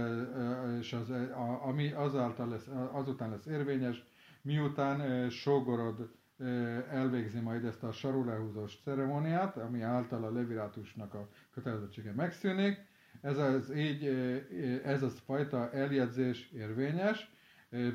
és 0.79 0.93
az 0.93 1.13
ami 1.61 1.91
azáltal 1.91 2.49
lesz, 2.49 2.69
azután 2.91 3.29
lesz 3.29 3.45
érvényes, 3.45 4.03
miután 4.41 5.29
sógorod 5.29 6.11
elvégzi 6.91 7.39
majd 7.39 7.65
ezt 7.65 7.83
a 7.83 7.91
sarulehúzós 7.91 8.79
ceremóniát, 8.83 9.57
ami 9.57 9.81
által 9.81 10.23
a 10.23 10.31
levirátusnak 10.31 11.13
a 11.13 11.29
kötelezettsége 11.53 12.11
megszűnik. 12.11 12.87
Ez 13.21 13.37
az, 13.37 13.75
így, 13.75 14.05
ez 14.83 15.03
az 15.03 15.21
fajta 15.25 15.71
eljegyzés 15.71 16.51
érvényes, 16.51 17.31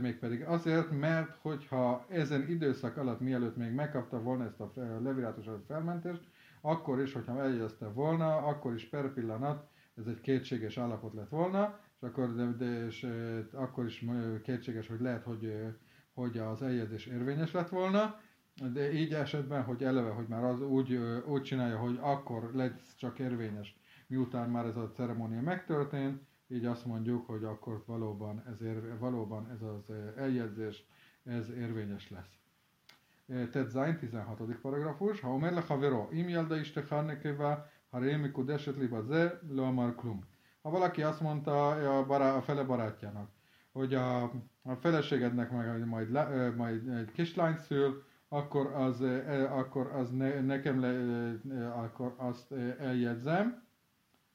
mégpedig 0.01 0.43
azért, 0.43 0.99
mert 0.99 1.37
hogyha 1.41 2.07
ezen 2.09 2.49
időszak 2.49 2.97
alatt, 2.97 3.21
mielőtt 3.21 3.57
még 3.57 3.73
megkapta 3.73 4.23
volna 4.23 4.45
ezt 4.45 4.61
a 4.61 4.73
levirátus 5.03 5.45
felmentést, 5.67 6.23
akkor 6.61 7.01
is, 7.01 7.13
hogyha 7.13 7.43
eljegyezte 7.43 7.87
volna, 7.87 8.37
akkor 8.37 8.75
is 8.75 8.89
per 8.89 9.13
pillanat 9.13 9.69
ez 9.99 10.07
egy 10.07 10.21
kétséges 10.21 10.79
állapot 10.79 11.15
lett 11.15 11.29
volna, 11.29 11.79
és 12.01 12.09
akkor, 12.09 12.35
de, 12.35 12.45
de, 12.45 12.87
és, 12.87 13.07
akkor 13.53 13.85
is 13.85 14.05
kétséges, 14.43 14.89
hogy 14.89 15.01
lehet, 15.01 15.25
hogy, 15.25 15.53
hogy 16.15 16.39
az 16.39 16.63
eljegyzés 16.63 17.07
érvényes 17.07 17.53
lett 17.53 17.69
volna, 17.69 18.21
de 18.73 18.93
így 18.93 19.13
esetben, 19.15 19.63
hogy 19.63 19.85
eleve, 19.85 20.11
hogy 20.11 20.27
már 20.29 20.45
az 20.45 20.61
úgy, 20.61 20.95
úgy 21.27 21.43
csinálja, 21.43 21.79
hogy 21.79 21.99
akkor 22.01 22.51
lesz 22.53 22.95
csak 22.97 23.19
érvényes, 23.19 23.77
miután 24.07 24.51
már 24.51 24.67
ez 24.67 24.77
a 24.77 24.91
ceremónia 24.91 25.41
megtörtént, 25.41 26.23
így 26.49 26.65
azt 26.65 26.87
mondjuk, 26.87 27.27
hogy 27.27 27.45
akkor 27.45 27.83
valóban 27.87 28.43
ez, 28.47 28.63
ér, 28.63 28.99
valóban 28.99 29.51
ez 29.51 29.63
az 29.63 29.95
eljegyzés, 30.17 30.87
ez 31.25 31.51
érvényes 31.51 32.11
lesz. 32.11 32.39
Ted 33.51 33.71
Zain, 33.71 33.99
16. 33.99 34.57
paragrafus. 34.63 35.21
Ha 35.21 35.33
omer 35.33 35.53
lechaveró, 35.53 36.09
im 36.13 36.29
jelda 36.29 36.57
istekhar 36.57 37.05
nekeva, 37.05 37.67
ha 37.89 37.99
rémi 37.99 38.31
kudeset 38.31 38.77
liba 38.77 39.03
ze, 39.03 39.41
leomar 39.49 39.95
klum. 39.95 40.25
Ha 40.63 40.71
valaki 40.71 41.03
azt 41.03 41.21
mondta 41.21 41.69
a, 41.99 42.07
bará, 42.07 42.37
a 42.37 42.43
fele 42.43 42.63
barátjának, 42.63 43.31
hogy 43.73 43.95
a, 43.95 44.23
a 44.63 44.75
feleségednek 44.81 45.51
meg 45.51 45.87
majd, 45.87 46.11
majd 46.57 46.89
egy 46.89 47.11
kislány 47.13 47.57
szül, 47.57 48.05
akkor 48.29 48.67
az, 48.67 49.05
akkor 49.51 49.87
az 49.87 50.11
ne, 50.11 50.41
nekem 50.41 50.81
le, 50.81 51.73
akkor 51.73 52.15
azt 52.17 52.53
eljegyzem, 52.79 53.63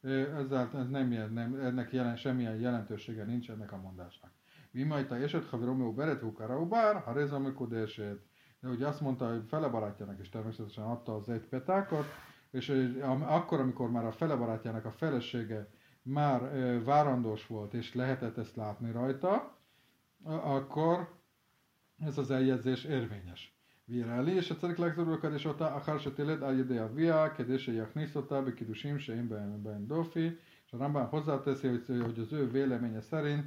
ezzel 0.02 0.69
ez 0.73 0.89
nem, 0.89 1.08
nem, 1.34 1.56
ennek 1.56 1.91
jelen, 1.91 2.15
semmilyen 2.15 2.60
jelentősége 2.60 3.23
nincs 3.23 3.49
ennek 3.49 3.71
a 3.71 3.78
mondásnak. 3.78 4.32
Mi 4.71 4.84
majd 4.84 5.12
a 5.12 5.15
eset, 5.15 5.45
ha 5.45 5.58
Romeo 5.58 5.93
beretú 5.93 6.32
karaubár, 6.32 7.02
ha 7.04 7.12
rezamikodeset, 7.13 8.19
de 8.60 8.67
ugye 8.67 8.88
azt 8.88 9.02
mondta, 9.02 9.30
hogy 9.30 9.43
fele 9.47 9.67
barátjának 9.67 10.19
is 10.19 10.30
természetesen 10.30 10.84
adta 10.84 11.15
az 11.15 11.30
egy 11.30 11.47
petákat, 11.47 12.06
és 12.52 12.69
akkor, 13.21 13.60
amikor 13.60 13.91
már 13.91 14.06
a 14.06 14.12
fele 14.12 14.36
barátjának 14.36 14.86
a 14.86 14.91
felesége 14.91 15.69
már 16.02 16.41
várandós 16.84 17.47
volt, 17.47 17.73
és 17.73 17.93
lehetett 17.93 18.38
ezt 18.38 18.56
látni 18.56 18.91
rajta, 18.91 19.58
akkor 20.23 21.17
ez 21.97 22.17
az 22.17 22.32
eljegyzés 22.32 22.84
érvényes. 22.84 23.59
ויראה 23.88 24.22
és 24.28 24.50
a 24.50 24.54
צריך 24.54 24.80
לחזור 24.80 25.12
לקדש 25.12 25.46
אותה 25.46 25.76
אחר 25.76 25.98
שתלד 25.98 26.42
על 26.42 26.59
ידי 26.59 26.83
אביה, 26.83 27.28
כדי 27.28 27.59
שיכניס 27.59 28.16
אותה 28.16 28.40
בקידושים 28.40 28.98
שאין 28.98 29.28
בהם, 29.28 29.62
בהם 29.62 29.85
דופי, 29.87 30.30
és 30.66 30.72
a 30.72 30.76
Rambán 30.76 31.07
hozzáteszi, 31.07 31.68
hogy, 31.68 31.85
hogy 32.02 32.18
az 32.18 32.33
ő 32.33 32.50
véleménye 32.50 33.00
szerint 33.00 33.44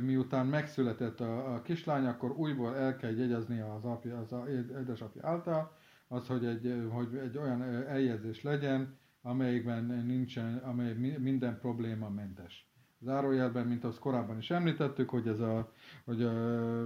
miután 0.00 0.46
megszületett 0.46 1.20
a, 1.20 1.54
a 1.54 1.62
kislány, 1.62 2.06
akkor 2.06 2.30
újból 2.30 2.76
el 2.76 2.96
kell 2.96 3.16
jegyezni 3.16 3.60
az, 3.60 3.84
apja, 3.84 4.18
az 4.18 4.32
a, 4.32 4.48
édesapja 4.48 5.28
által, 5.28 5.76
az, 6.08 6.26
hogy 6.26 6.44
egy, 6.44 6.88
hogy 6.90 7.16
egy 7.16 7.38
olyan 7.38 7.62
eljegyzés 7.86 8.42
legyen, 8.42 8.98
amelyikben 9.22 9.84
nincsen, 10.06 10.56
amely 10.56 10.92
minden 11.18 11.58
probléma 11.58 12.08
mentes. 12.08 12.68
zárójelben, 13.00 13.66
mint 13.66 13.84
azt 13.84 13.98
korábban 13.98 14.38
is 14.38 14.50
említettük, 14.50 15.10
hogy 15.10 15.28
ez, 15.28 15.40
a, 15.40 15.72
hogy, 16.04 16.22
a, 16.22 16.82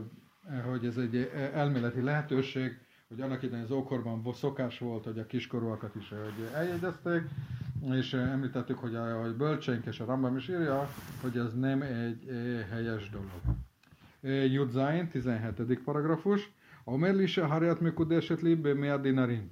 hogy 0.71 0.87
ez 0.87 0.97
egy 0.97 1.31
elméleti 1.55 2.03
lehetőség, 2.03 2.79
hogy 3.09 3.21
annak 3.21 3.43
idején 3.43 3.65
az 3.65 3.71
ókorban 3.71 4.25
szokás 4.33 4.79
volt, 4.79 5.05
hogy 5.05 5.19
a 5.19 5.27
kiskorúakat 5.27 5.95
is 5.95 6.09
hogy 6.09 6.49
eljegyezték, 6.55 7.23
és 7.93 8.13
említettük, 8.13 8.79
hogy 8.79 8.95
a 8.95 9.21
hogy 9.21 9.35
bölcseink 9.35 9.87
és 9.87 10.01
a 10.01 10.05
Rambam 10.05 10.37
is 10.37 10.49
írja, 10.49 10.89
hogy 11.23 11.37
ez 11.37 11.55
nem 11.55 11.83
egy 11.83 12.29
helyes 12.71 13.11
dolog. 13.11 13.57
Judzain, 14.53 15.09
17. 15.09 15.81
paragrafus. 15.85 16.53
אומר 16.87 17.13
לי 17.13 17.29
שהריית 17.29 17.83
מקודשת 17.83 18.43
לי 18.43 18.55
במאה 18.55 18.97
דינרים. 18.97 19.49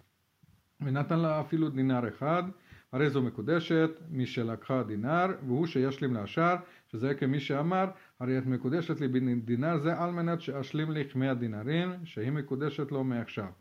ונתן 0.80 1.18
לה 1.18 1.40
אפילו 1.40 1.68
דינר 1.68 2.08
אחד, 2.08 2.42
הרי 2.92 3.10
זו 3.10 3.22
מקודשת, 3.22 3.90
מי 4.10 4.26
שלקחה 4.26 4.82
דינר, 4.82 5.26
והוא 5.46 5.66
שישלים 5.66 6.14
להשאר, 6.14 6.56
שזה 6.92 7.14
כמי 7.14 7.40
שאמר, 7.40 7.90
הרי 8.20 8.38
את 8.38 8.46
מקודשת 8.46 9.00
לי 9.00 9.08
בדינר 9.08 9.78
זה 9.78 9.98
על 9.98 10.10
מנת 10.10 10.40
שאשלים 10.40 10.90
לי 10.90 11.04
מאה 11.14 11.34
דינרים, 11.34 11.90
שהיא 12.04 12.32
מקודשת 12.32 12.92
לו 12.92 13.04
מעכשיו. 13.04 13.52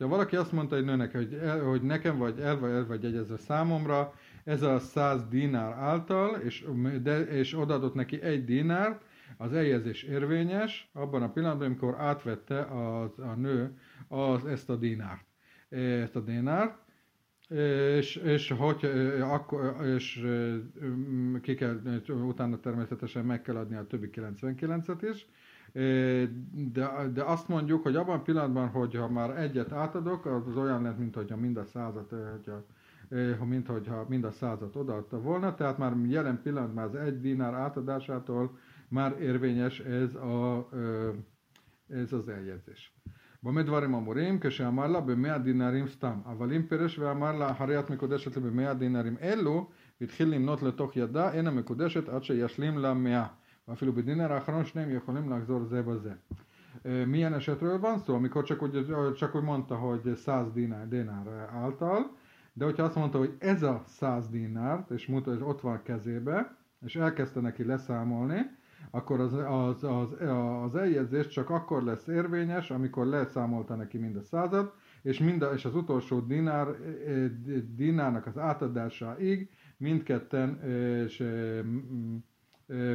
De 0.00 0.06
valaki 0.06 0.36
azt 0.36 0.52
mondta 0.52 0.76
egy 0.76 0.84
nőnek, 0.84 1.12
hogy, 1.12 1.34
el, 1.34 1.60
hogy 1.60 1.82
nekem 1.82 2.18
vagy 2.18 2.40
el 2.40 2.58
vagy, 2.58 2.70
el 2.70 2.86
vagy 2.86 3.04
egyezve 3.04 3.36
számomra, 3.36 4.14
ez 4.44 4.62
a 4.62 4.78
száz 4.78 5.28
dinár 5.28 5.72
által, 5.72 6.34
és, 6.34 6.64
de, 7.02 7.20
és 7.20 7.54
odaadott 7.54 7.94
neki 7.94 8.22
egy 8.22 8.44
dinárt, 8.44 9.02
az 9.36 9.52
eljegyzés 9.52 10.02
érvényes 10.02 10.90
abban 10.92 11.22
a 11.22 11.30
pillanatban, 11.30 11.66
amikor 11.66 11.94
átvette 11.98 12.60
az, 12.60 13.18
a 13.18 13.34
nő 13.34 13.78
az, 14.08 14.46
ezt 14.46 14.70
a 14.70 14.76
dinárt. 14.76 15.24
Ezt 15.68 16.16
a 16.16 16.20
dinárt, 16.20 16.78
és, 17.53 18.15
és, 18.15 18.51
hogy, 18.57 18.85
akkor, 19.21 19.75
és 19.95 20.27
ki 21.41 21.55
kell, 21.55 21.79
utána 22.07 22.59
természetesen 22.59 23.25
meg 23.25 23.41
kell 23.41 23.55
adni 23.55 23.75
a 23.75 23.87
többi 23.87 24.09
99-et 24.13 25.09
is, 25.13 25.27
de, 26.73 27.09
de 27.13 27.23
azt 27.23 27.47
mondjuk, 27.47 27.83
hogy 27.83 27.95
abban 27.95 28.19
a 28.19 28.21
pillanatban, 28.21 28.67
hogyha 28.67 29.09
már 29.09 29.37
egyet 29.37 29.71
átadok, 29.71 30.25
az 30.25 30.55
olyan 30.57 30.81
lett, 30.81 30.97
mint 30.97 31.15
hogyha 31.15 31.35
mind 31.37 31.57
a 31.57 31.63
százat, 31.65 32.13
hogyha, 32.31 33.45
mint 33.45 33.67
hogyha 33.67 34.05
mind 34.09 34.23
a 34.23 34.31
százat 34.31 34.75
odaadta 34.75 35.21
volna, 35.21 35.55
tehát 35.55 35.77
már 35.77 35.95
jelen 36.07 36.41
pillanatban 36.41 36.83
az 36.83 36.95
egy 36.95 37.21
dinár 37.21 37.53
átadásától 37.53 38.57
már 38.87 39.21
érvényes 39.21 39.79
ez, 39.79 40.15
a, 40.15 40.69
ez 41.87 42.13
az 42.13 42.27
eljegyzés. 42.27 42.93
במה 43.42 43.62
דברים 43.62 43.94
אמורים? 43.94 44.38
כשאמר 44.40 44.86
לה 44.86 45.00
במאה 45.00 45.38
דינרים 45.38 45.88
סתם, 45.88 46.18
אבל 46.26 46.52
אם 46.52 46.62
פירש 46.62 46.98
ואמר 46.98 47.36
לה 47.38 47.50
אחרי 47.50 47.78
את 47.78 47.90
מקודשת 47.90 48.36
לי 48.36 48.42
במאה 48.42 48.74
דינרים 48.74 49.16
אלו, 49.22 49.68
והתחיל 50.00 50.28
למנות 50.28 50.62
לתוך 50.62 50.96
ידה, 50.96 51.32
אין 51.32 51.46
המקודשת 51.46 52.08
עד 52.08 52.22
שישלים 52.22 52.78
לה 52.78 52.94
מאה. 52.94 53.26
ואפילו 53.68 53.92
בדינר 53.92 54.32
האחרון 54.32 54.64
שניהם 54.64 54.90
יכולים 54.90 55.32
לחזור 55.32 55.64
זה 55.64 55.82
בזה. 55.82 56.12
Milyen 56.84 57.34
esetről 57.34 57.80
van 57.80 57.98
szó, 57.98 58.14
amikor 58.14 58.44
csak 58.44 58.62
úgy, 58.62 58.86
csak 59.16 59.34
úgy 59.34 59.42
mondta, 59.42 59.74
hogy 59.74 60.16
100 60.16 60.52
dinár, 60.52 60.88
dinár 60.88 61.48
által, 61.52 62.16
de 62.52 62.64
hogyha 62.64 62.82
azt 62.82 62.96
mondta, 62.96 63.18
hogy 63.18 63.34
ez 63.38 63.62
a 63.62 63.82
100 63.86 64.28
dinárt, 64.28 64.90
és 64.90 65.06
mutat, 65.06 65.34
hogy 65.34 65.48
ott 65.48 65.60
van 65.60 65.74
a 65.74 65.82
kezébe, 65.82 66.56
és 66.84 66.96
elkezdte 66.96 67.40
neki 67.40 67.64
leszámolni, 67.64 68.50
akkor 68.90 69.20
az, 69.20 69.32
az, 69.32 69.84
az, 69.84 70.08
az 70.62 70.74
eljegyzés 70.74 71.26
csak 71.26 71.50
akkor 71.50 71.82
lesz 71.82 72.06
érvényes, 72.06 72.70
amikor 72.70 73.06
leszámolta 73.06 73.74
neki 73.74 73.98
mind 73.98 74.16
a 74.16 74.22
század, 74.22 74.72
és, 75.02 75.18
mind 75.18 75.42
a, 75.42 75.52
és 75.52 75.64
az 75.64 75.74
utolsó 75.74 76.20
dinár, 76.20 76.66
dinárnak 77.74 78.26
az 78.26 78.38
átadásáig 78.38 79.50
mindketten 79.76 80.62
és, 81.04 81.24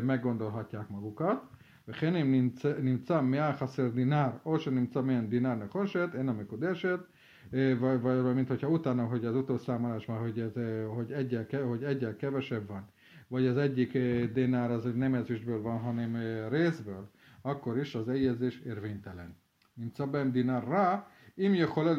meggondolhatják 0.04 0.90
magukat. 0.90 1.44
וכן 1.88 2.16
אם 2.16 2.50
נמצא 2.82 3.22
מאה 3.22 3.54
חסר 3.54 3.90
דינר, 3.90 4.30
או 4.46 4.60
שנמצא 4.60 5.02
מאה 5.02 5.22
דינר 5.22 5.56
נחושת, 5.56 6.10
אין 6.14 6.30
המקודשת, 6.30 7.00
vagy, 7.52 8.02
vagy 8.02 8.36
mint 8.36 8.48
hogyha 8.48 8.68
utána, 8.68 9.06
hogy 9.06 9.26
az 9.26 9.36
utószámolás 9.36 10.06
már, 10.06 10.20
hogy, 10.20 10.40
ez, 10.40 10.54
hogy, 10.96 11.12
egyel, 11.12 11.46
hogy 11.68 11.84
egyel 11.84 12.16
kevesebb 12.16 12.68
van, 12.68 12.90
vagy 13.28 13.46
az 13.46 13.58
egyik 13.58 13.92
dénár 14.34 14.72
az 14.72 14.84
nem 14.96 15.14
ezüstből 15.14 15.62
van, 15.62 15.80
hanem 15.80 16.16
részből, 16.50 17.10
akkor 17.42 17.78
is 17.78 17.96
az 17.96 18.10
eljegyzés 18.10 18.60
érvénytelen. 18.60 19.36
נמצא 19.78 20.06
בהם 20.06 20.32
דינר 20.32 20.64
רע, 20.68 21.00
אם 21.38 21.52
יכולה 21.56 21.92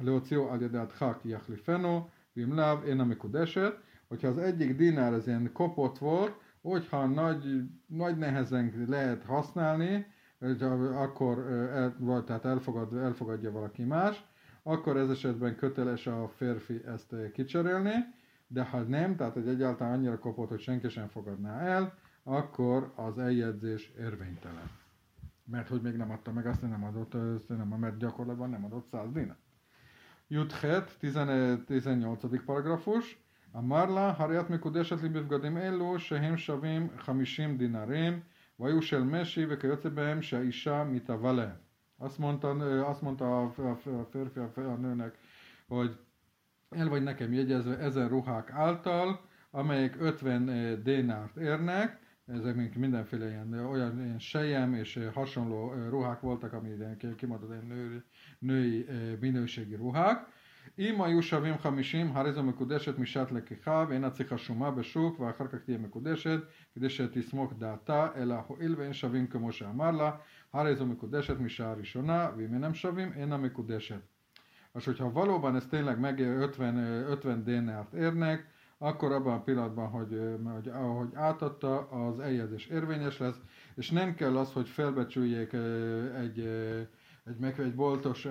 להוציאו 0.00 0.52
על 0.52 0.62
ידי 0.62 0.78
הדחק 0.78 1.18
יחליפנו, 1.24 2.06
ואם 2.36 2.52
לאו 2.52 2.82
אינה 2.84 3.04
מקודשת, 3.04 3.72
hogyha 4.08 4.28
az 4.28 4.38
egyik 4.38 4.76
dinár 4.76 5.12
az 5.12 5.26
ilyen 5.26 5.52
kopott 5.52 5.98
volt, 5.98 6.32
hogyha 6.62 7.06
nagy, 7.06 7.62
nagy 7.86 8.16
nehezen 8.16 8.84
lehet 8.88 9.22
használni, 9.24 10.06
akkor 10.94 11.38
el, 11.72 11.96
vagy 11.98 12.24
tehát 12.24 12.44
elfogad, 12.44 12.96
elfogadja 12.96 13.50
valaki 13.50 13.82
más, 13.82 14.24
akkor 14.62 14.96
ez 14.96 15.10
esetben 15.10 15.56
köteles 15.56 16.06
a 16.06 16.28
férfi 16.36 16.82
ezt 16.86 17.14
kicserélni, 17.32 17.94
de 18.53 18.63
ha 18.63 18.81
nem, 18.81 19.15
tehát 19.15 19.33
hogy 19.33 19.47
egyáltalán 19.47 19.93
annyira 19.93 20.19
kopott, 20.19 20.49
hogy 20.49 20.59
senki 20.59 20.89
sem 20.89 21.07
fogadná 21.07 21.59
el, 21.59 21.93
akkor 22.23 22.91
az 22.95 23.17
eljegyzés 23.17 23.91
érvénytelen. 23.97 24.69
Mert 25.45 25.67
hogy 25.67 25.81
még 25.81 25.95
nem 25.95 26.11
adta 26.11 26.31
meg, 26.31 26.45
azt 26.45 26.61
nem 26.61 26.83
adott, 26.83 27.13
azt 27.13 27.47
nem, 27.47 27.67
mert 27.67 27.97
gyakorlatban 27.97 28.49
nem 28.49 28.65
adott 28.65 28.85
100 28.85 29.11
dinet. 29.11 29.37
Juthet, 30.27 30.97
18. 30.99 32.43
paragrafus, 32.45 33.23
a 33.51 33.61
Marla, 33.61 34.11
Hariat 34.11 34.49
Mikudeshet 34.49 35.01
Libivgadim 35.01 35.57
Ellu, 35.57 35.97
Sehem 35.97 36.35
Shavim, 36.35 36.91
Hamishim 36.97 37.57
Dinarim, 37.57 38.23
Vajusel 38.55 39.03
Mesi, 39.03 39.45
Vekajotze 39.45 39.89
Behem, 39.89 40.21
Se 40.21 40.43
Isha, 40.43 40.83
Mita 40.83 41.19
Vale. 41.19 41.59
Azt 41.97 42.17
mondta, 42.17 42.49
azt 42.87 43.01
mondta 43.01 43.41
a 43.41 43.75
férfi 44.11 44.39
a, 44.39 44.51
a 44.55 44.75
nőnek, 44.75 45.17
hogy 45.67 45.99
el 46.72 46.88
vagy 46.88 47.02
nekem 47.02 47.32
jegyezve 47.32 47.78
ezen 47.78 48.08
ruhák 48.08 48.50
által, 48.52 49.20
amelyek 49.50 50.00
50 50.00 50.82
dénárt 50.82 51.36
érnek, 51.36 52.00
ezek 52.26 52.54
még 52.54 52.76
mindenféle 52.76 53.28
ilyen, 53.28 53.52
olyan 53.54 54.02
ilyen 54.02 54.18
sejem 54.18 54.74
és 54.74 54.98
hasonló 55.14 55.72
ruhák 55.88 56.20
voltak, 56.20 56.52
ami 56.52 56.68
kimondott 57.16 57.50
ilyen 57.50 57.66
női, 57.66 58.02
női 58.38 58.86
minőségi 59.20 59.74
ruhák, 59.74 60.26
אם 60.78 61.02
היו 61.02 61.22
שווים 61.22 61.58
חמישים, 61.58 62.16
הרי 62.16 62.32
זו 62.32 62.42
מקודשת 62.42 62.98
משעת 62.98 63.32
לקיחה, 63.32 63.84
ואינה 63.88 64.10
צריכה 64.10 64.38
שומה 64.38 64.70
בשוק, 64.70 65.20
ואחר 65.20 65.46
כך 65.46 65.58
תהיה 65.64 65.78
מקודשת, 65.78 66.40
כדי 66.74 66.90
שתסמוך 66.90 67.52
דעתה, 67.58 68.08
אלא 68.16 68.34
הואיל 68.46 68.74
ואין 68.78 68.92
שווים 68.92 69.26
כמו 69.26 69.52
שאמר 69.52 69.90
לה, 69.90 70.10
הרי 70.52 70.76
זו 70.76 70.86
מקודשת 70.86 71.38
משעה 71.38 71.72
ראשונה, 71.72 72.30
ואם 72.36 72.54
אינם 72.54 72.74
שווים, 72.74 73.12
אינה 73.12 73.36
מקודשת. 73.36 74.00
És 74.73 74.85
hogyha 74.85 75.11
valóban 75.11 75.55
ez 75.55 75.65
tényleg 75.65 75.99
meg 75.99 76.19
50, 76.19 76.77
50 77.09 77.43
dénárt 77.43 77.93
érnek, 77.93 78.51
akkor 78.77 79.11
abban 79.11 79.33
a 79.33 79.43
pillanatban, 79.43 79.87
hogy, 79.87 80.39
hogy 80.53 80.67
ahogy 80.67 81.09
átadta, 81.13 81.89
az 81.89 82.19
eljegyzés 82.19 82.65
érvényes 82.65 83.17
lesz, 83.17 83.39
és 83.75 83.89
nem 83.89 84.15
kell 84.15 84.37
az, 84.37 84.53
hogy 84.53 84.67
felbecsüljék 84.67 85.53
egy 86.17 86.47
egy, 87.25 87.37
meg, 87.39 87.59
egy, 87.59 87.75
boltos, 87.75 88.25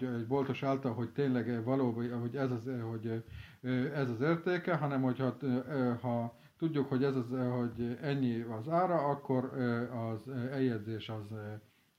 egy 0.00 0.26
boltos 0.26 0.62
által, 0.62 0.92
hogy 0.92 1.10
tényleg 1.10 1.64
valóban, 1.64 2.20
hogy 2.20 2.36
ez 2.36 2.50
az, 2.50 2.70
hogy 2.90 3.22
ez 3.94 4.10
az 4.10 4.20
értéke, 4.20 4.74
hanem 4.74 5.02
hogyha 5.02 5.36
ha 6.00 6.36
tudjuk, 6.58 6.88
hogy 6.88 7.04
ez 7.04 7.16
az, 7.16 7.26
hogy 7.58 7.98
ennyi 8.00 8.40
az 8.40 8.68
ára, 8.68 8.94
akkor 8.94 9.44
az 10.10 10.28
eljegyzés 10.52 11.08
az 11.08 11.36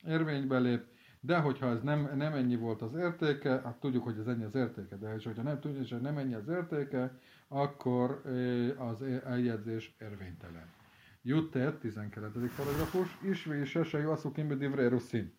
érvénybe 0.07 0.59
lép, 0.59 0.83
de 1.20 1.38
hogyha 1.38 1.70
ez 1.70 1.82
nem, 1.82 2.10
nem 2.16 2.32
ennyi 2.32 2.56
volt 2.56 2.82
az 2.82 2.94
értéke, 2.94 3.50
hát 3.50 3.76
tudjuk, 3.80 4.04
hogy 4.04 4.18
ez 4.18 4.26
ennyi 4.26 4.44
az 4.44 4.54
értéke, 4.54 4.96
de 4.96 5.14
és 5.14 5.24
hogyha 5.24 5.42
nem 5.42 5.60
tudjuk, 5.60 5.88
hogy 5.88 6.00
nem 6.00 6.18
ennyi 6.18 6.34
az 6.34 6.48
értéke, 6.48 7.18
akkor 7.48 8.22
az 8.78 9.02
eljegyzés 9.24 9.96
érvénytelen. 10.00 10.66
Juttet, 11.22 11.80
12. 11.80 12.50
paragrafus, 12.56 13.18
isvi 13.22 13.60
is 13.60 13.78
se 13.84 13.98
jó 13.98 14.10
aszuk 14.10 14.40
divré 14.40 14.86
ruszin. 14.86 15.32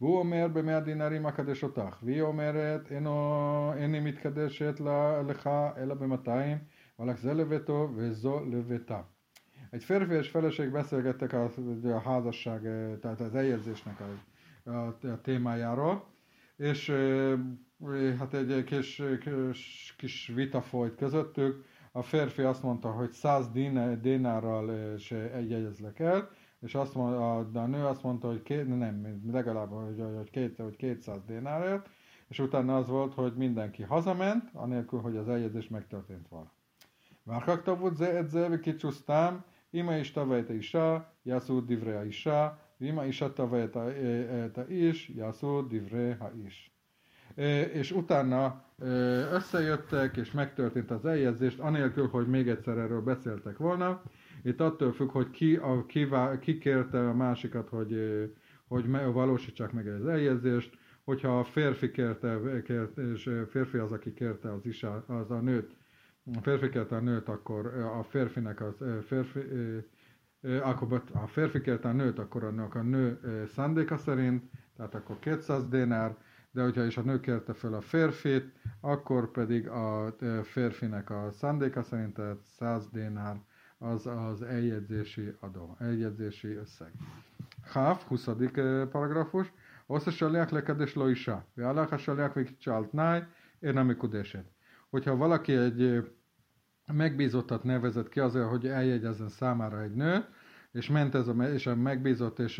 והוא 0.00 0.18
אומר 0.18 0.48
במאה 0.52 0.80
דינרים 0.80 1.26
אקדש 1.26 1.64
אותך, 1.64 2.02
והיא 2.02 2.22
אומרת 2.22 2.92
אינו, 2.92 3.72
איני 3.76 4.00
מתקדשת 4.00 4.80
לך 5.28 5.50
אלא 5.76 5.94
במאתיים, 5.94 6.58
valak 6.98 7.16
ze 7.16 7.32
lövőtó, 7.32 7.92
vezó 7.94 8.40
lövőtá. 8.40 9.04
Egy 9.70 9.84
férfi 9.84 10.14
és 10.14 10.28
feleség 10.28 10.70
beszélgettek 10.70 11.32
a, 11.32 11.50
a 11.82 12.00
házasság, 12.00 12.62
tehát 13.00 13.20
az 13.20 13.34
eljegyzésnek 13.34 14.00
a, 14.00 14.04
a 14.65 15.21
témájáról, 15.21 16.05
és 16.55 16.93
hát 18.19 18.33
egy 18.33 18.63
kis, 18.63 19.01
kis, 19.19 19.95
kis 19.97 20.27
vita 20.27 20.61
folyt 20.61 20.95
közöttük. 20.95 21.65
A 21.91 22.01
férfi 22.01 22.41
azt 22.41 22.63
mondta, 22.63 22.91
hogy 22.91 23.11
100 23.11 23.49
dénárral 24.01 24.93
és 24.95 25.11
egyezlek 25.11 25.99
el, 25.99 26.29
és 26.59 26.75
azt 26.75 26.95
mondta, 26.95 27.49
de 27.51 27.59
a 27.59 27.67
nő 27.67 27.85
azt 27.85 28.03
mondta, 28.03 28.27
hogy 28.27 28.41
két, 28.41 28.77
nem, 28.77 29.21
legalább 29.31 29.69
hogy, 29.69 30.03
hogy, 30.15 30.29
két, 30.29 30.57
hogy 30.57 30.75
200 30.75 31.23
dénárért, 31.25 31.89
és 32.27 32.39
utána 32.39 32.77
az 32.77 32.87
volt, 32.87 33.13
hogy 33.13 33.33
mindenki 33.35 33.83
hazament, 33.83 34.49
anélkül, 34.53 34.99
hogy 34.99 35.17
az 35.17 35.29
eljegyzés 35.29 35.67
megtörtént 35.67 36.27
volna. 36.27 36.51
Vágtak 37.23 37.63
tavut, 37.63 38.01
edzel, 38.01 38.59
kicsúsztám, 38.59 39.43
ima 39.69 39.97
és 39.97 40.11
tavajta 40.11 40.53
isá, 40.53 41.13
jászú 41.23 41.65
divrea 41.65 42.05
isá, 42.05 42.62
ima 42.83 43.05
is 43.05 43.23
tavajt 43.33 43.77
is, 44.67 45.09
jászó 45.15 45.61
divre 45.61 46.17
ha 46.19 46.31
is. 46.45 46.71
És 47.73 47.91
utána 47.91 48.63
összejöttek, 49.31 50.17
és 50.17 50.31
megtörtént 50.31 50.91
az 50.91 51.05
eljegyzést, 51.05 51.59
anélkül, 51.59 52.07
hogy 52.07 52.27
még 52.27 52.47
egyszer 52.47 52.77
erről 52.77 53.01
beszéltek 53.01 53.57
volna. 53.57 54.01
Itt 54.43 54.61
attól 54.61 54.91
függ, 54.93 55.09
hogy 55.11 55.29
ki, 55.29 55.55
a, 55.55 55.85
ki, 55.85 56.07
ki 56.39 56.57
kérte 56.57 57.09
a 57.09 57.13
másikat, 57.13 57.69
hogy, 57.69 57.95
hogy 58.67 58.89
valósítsák 58.89 59.71
meg 59.71 59.87
az 59.87 60.05
eljegyzést, 60.07 60.77
hogyha 61.03 61.39
a 61.39 61.43
férfi 61.43 61.91
kérte, 61.91 62.39
kérte 62.65 63.01
és 63.11 63.29
férfi 63.49 63.77
az, 63.77 63.91
aki 63.91 64.13
kérte 64.13 64.53
az, 64.53 64.65
is, 64.65 64.85
az 65.07 65.31
a 65.31 65.39
nőt, 65.39 65.77
a 66.35 66.41
férfi 66.41 66.69
kérte 66.69 66.95
a 66.95 66.99
nőt, 66.99 67.27
akkor 67.27 67.65
a 67.99 68.03
férfinek 68.03 68.61
az 68.61 68.83
férfi, 69.05 69.39
akkor 70.63 71.03
ha 71.13 71.27
férfi 71.27 71.61
kérte 71.61 71.87
a 71.87 71.91
nőt, 71.91 72.19
akkor 72.19 72.43
annak 72.43 72.75
a 72.75 72.81
nő 72.81 73.19
szándéka 73.47 73.97
szerint, 73.97 74.43
tehát 74.77 74.95
akkor 74.95 75.19
200 75.19 75.67
dénár, 75.67 76.15
de 76.51 76.61
hogyha 76.63 76.85
is 76.85 76.97
a 76.97 77.01
nő 77.01 77.19
kérte 77.19 77.53
fel 77.53 77.73
a 77.73 77.81
férfit, 77.81 78.51
akkor 78.81 79.31
pedig 79.31 79.67
a 79.67 80.15
férfinek 80.43 81.09
a 81.09 81.31
szándéka 81.31 81.83
szerint, 81.83 82.13
tehát 82.13 82.37
100 82.43 82.89
dénár 82.89 83.41
az 83.77 84.07
az 84.07 84.41
eljegyzési 84.41 85.35
adó, 85.39 85.75
eljegyzési 85.79 86.53
összeg. 86.53 86.91
Háf, 87.63 88.03
20. 88.03 88.29
paragrafus, 88.91 89.53
Osz 89.85 90.07
a 90.07 90.11
saliach 90.11 90.51
lekedés 90.51 90.93
loisa, 90.93 91.45
vealach 91.55 91.93
a 91.93 91.97
saliach 91.97 92.35
vikcsaltnáj, 92.35 93.27
én 93.59 93.73
nem 93.73 93.89
Hogyha 94.89 95.15
valaki 95.15 95.53
egy 95.53 96.11
megbízottat 96.93 97.63
nevezett 97.63 98.09
ki 98.09 98.19
azért, 98.19 98.47
hogy 98.47 98.67
eljegyezzen 98.67 99.29
számára 99.29 99.81
egy 99.81 99.93
nőt, 99.93 100.27
és 100.72 100.88
ment 100.88 101.14
ez 101.14 101.28
a, 101.28 101.32
és 101.32 101.66
a 101.66 101.74
megbízott, 101.74 102.38
és 102.38 102.58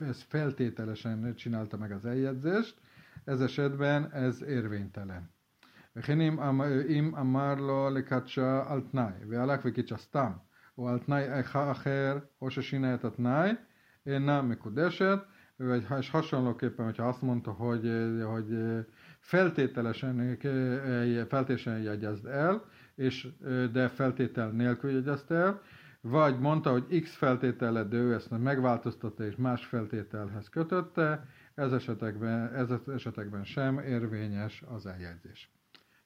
ez 0.00 0.22
feltételesen 0.28 1.34
csinálta 1.34 1.76
meg 1.76 1.92
az 1.92 2.06
eljegyzést, 2.06 2.80
ez 3.24 3.40
esetben 3.40 4.12
ez 4.12 4.42
érvénytelen. 4.42 5.30
וכן 5.96 6.20
אם 6.88 7.14
אמר 7.20 7.54
לו 7.54 7.90
לקדשה 7.90 8.62
על 8.68 8.80
תנאי, 8.80 9.12
והלך 9.28 9.60
וקידשה 9.64 9.96
סתם, 9.96 10.32
או 10.78 10.88
על 10.88 10.98
תנאי 10.98 11.40
אחר, 11.52 12.18
או 12.42 12.50
ששינה 12.50 12.94
את 12.94 13.04
התנאי, 13.04 13.52
אינה 14.06 14.42
מקודשת, 14.42 15.18
vagy 15.60 15.86
és 15.98 16.10
hasonlóképpen, 16.10 16.84
hogyha 16.84 17.08
azt 17.08 17.22
mondta, 17.22 17.50
hogy, 17.50 17.90
hogy 18.24 18.46
feltételesen, 19.18 20.36
feltételesen 21.28 21.78
jegyezd 21.78 22.26
el, 22.26 22.64
és, 22.94 23.28
de 23.72 23.88
feltétel 23.88 24.50
nélkül 24.50 24.90
jegyezte 24.90 25.34
el, 25.34 25.60
vagy 26.07 26.39
mondta, 26.39 26.71
hogy 26.71 27.01
X 27.01 27.15
feltétele, 27.15 27.83
de 27.83 27.97
ő 27.97 28.13
ezt 28.13 28.29
megváltoztatta 28.29 29.25
és 29.25 29.35
más 29.35 29.65
feltételhez 29.65 30.49
kötötte, 30.49 31.27
ez 31.55 31.71
esetekben, 31.71 32.53
ez 32.53 32.69
esetekben 32.87 33.43
sem 33.43 33.79
érvényes 33.79 34.63
az 34.67 34.85
eljegyzés. 34.85 35.51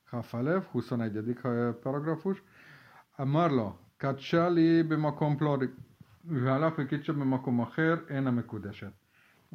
Hafalev, 0.06 0.64
21. 0.64 1.38
Eh, 1.44 1.74
paragrafus. 1.74 2.44
Marla, 3.16 3.80
kacsali 3.98 4.82
bimakom 4.82 5.38
plori, 5.38 5.70
hálak, 6.44 6.76
hogy 6.76 6.86
kicsit 6.86 7.18
bimakom 7.18 7.60
a 7.60 7.70
hér, 7.76 8.04
én 8.10 8.22
nem 8.22 8.46
kudeset. 8.46 8.94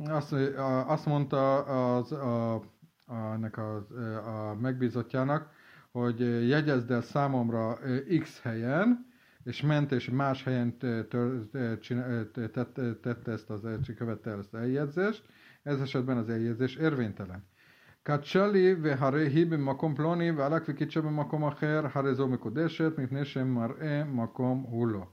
Azt, 0.07 0.33
eh, 0.33 0.91
azt 0.91 1.07
mondta 1.07 1.59
az, 1.97 2.13
a, 2.13 2.55
a, 2.55 2.63
ennek 3.07 3.59
az, 3.59 3.93
eh, 3.97 4.29
a 4.29 4.55
megbízottjának, 4.55 5.51
hogy 5.91 6.21
jegyezd 6.49 6.91
el 6.91 7.03
számomra 7.03 7.79
X 8.21 8.43
helyen, 8.43 9.13
és 9.45 9.63
ment, 9.63 9.93
és 9.93 10.11
más 10.11 10.43
helyen 10.45 10.77
eh, 10.81 11.05
eh, 11.53 11.79
eh, 11.89 12.95
tette 13.01 13.33
ezt 13.33 13.51
az, 13.51 13.67
követte 13.97 14.31
el 14.31 14.39
ezt 14.39 14.55
az 14.55 14.61
eljegyzést, 14.61 15.23
ez 15.63 15.81
esetben 15.81 16.17
az 16.17 16.29
eljegyzés 16.29 16.77
érvénytelen. 16.77 17.45
Kacsali 18.03 18.75
veharehi 18.75 19.45
bemakom 19.45 19.95
ploni, 19.95 20.31
válak 20.31 20.67
vikicse 20.67 21.01
bemakom 21.01 21.43
acher, 21.43 21.91
harezó 21.91 22.27
mekodeset, 22.27 22.97
mint 22.97 23.11
nésem 23.11 23.55
mar'e 23.57 24.13
makom 24.13 24.65
hullo. 24.65 25.07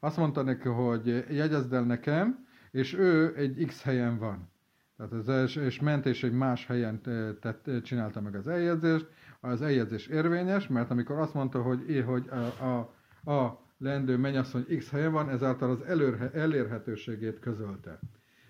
Azt 0.00 0.16
mondta 0.16 0.42
neki, 0.42 0.68
hogy 0.68 1.24
jegyezd 1.30 1.72
el 1.72 1.84
nekem, 1.84 2.46
és 2.70 2.94
ő 2.94 3.34
egy 3.36 3.64
X 3.66 3.82
helyen 3.82 4.18
van. 4.18 4.50
Tehát 4.96 5.28
ez 5.28 5.56
és 5.56 5.80
ment 5.80 6.06
és 6.06 6.24
egy 6.24 6.32
más 6.32 6.66
helyen 6.66 7.00
tett, 7.40 7.70
csinálta 7.82 8.20
meg 8.20 8.34
az 8.34 8.48
eljegyzést. 8.48 9.08
Az 9.40 9.62
eljegyzés 9.62 10.06
érvényes, 10.06 10.66
mert 10.68 10.90
amikor 10.90 11.18
azt 11.18 11.34
mondta, 11.34 11.62
hogy, 11.62 12.02
hogy 12.06 12.28
a, 12.28 12.64
a 12.64 12.94
a 13.25 13.49
lendő 13.77 14.17
mennyasszony 14.17 14.65
X 14.77 14.89
helyen 14.89 15.11
van, 15.11 15.29
ezáltal 15.29 15.69
az 15.69 15.81
előrhe, 15.81 16.31
elérhetőségét 16.31 17.39
közölte, 17.39 17.99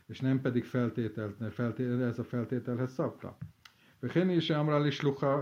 és 0.07 0.19
nem 0.19 0.41
pedig 0.41 0.65
feltételt, 0.65 1.53
feltétel, 1.53 2.03
ez 2.03 2.19
a 2.19 2.23
feltételhez 2.23 2.93
szabta. 2.93 3.37
וכן 4.03 4.29
היא 4.29 4.39
שאמרה 4.39 4.79
לשלוחה 4.79 5.35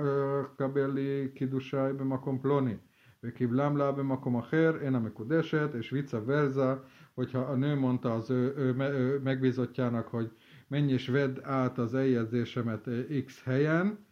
קבל 0.57 0.91
לי 0.91 1.27
קידושי 1.33 1.93
במקום 1.97 2.39
פלוני 2.41 2.75
וקיבלם 3.23 3.77
לה 3.77 3.91
במקום 3.91 4.37
אחר, 4.37 4.77
אינה 4.81 4.99
מקודשת, 4.99 5.69
és 5.79 5.89
vice 5.89 6.19
versa, 6.25 6.83
hogyha 7.13 7.39
a 7.39 7.55
nő 7.55 7.75
mondta 7.75 8.13
az 8.13 8.29
ő, 8.29 8.53
ő, 8.57 8.75
ő 8.79 9.19
megbízottjának, 9.23 10.07
hogy 10.07 10.31
menj 10.67 10.91
és 10.91 11.07
vedd 11.07 11.39
át 11.43 11.77
az 11.77 11.93
eljegyzésemet 11.93 12.89
X 13.25 13.43
helyen, 13.43 14.05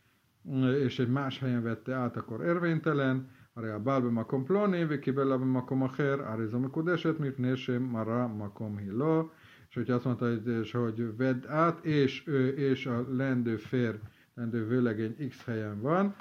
és 0.86 1.00
egy 1.00 1.10
más 1.10 1.40
helyen 1.40 1.64
vette 1.64 1.94
át, 1.94 2.18
akkor 2.18 2.46
érvénytelen, 2.46 3.30
הרי 3.56 3.72
הבעל 3.72 4.02
במקום 4.02 4.46
פלוני 4.46 4.86
וקיבל 4.90 5.24
לה 5.24 5.38
במקום 5.38 5.84
אחר, 5.84 6.22
הרי 6.24 6.48
זו 6.48 6.60
מקודשת 6.60 7.20
מפני 7.20 7.58
שמרה 7.58 8.28
מקום 8.28 8.78
היא 8.78 8.92
לא, 8.92 9.30
és 9.70 9.76
hogyha 9.76 9.94
azt 9.94 10.06
mondta, 10.06 10.26
hogy, 10.26 10.70
hogy 10.72 11.18
vedd 11.18 11.48
át, 11.48 11.86
és 11.86 12.24
ő 12.28 12.48
és 12.48 12.86
a 12.86 13.06
lendő 13.10 13.58
fér, 13.58 14.00
lendő 14.34 14.68
vőlegény 14.68 15.28
X 15.30 15.46
helyen 15.46 15.82
van, 15.82 16.16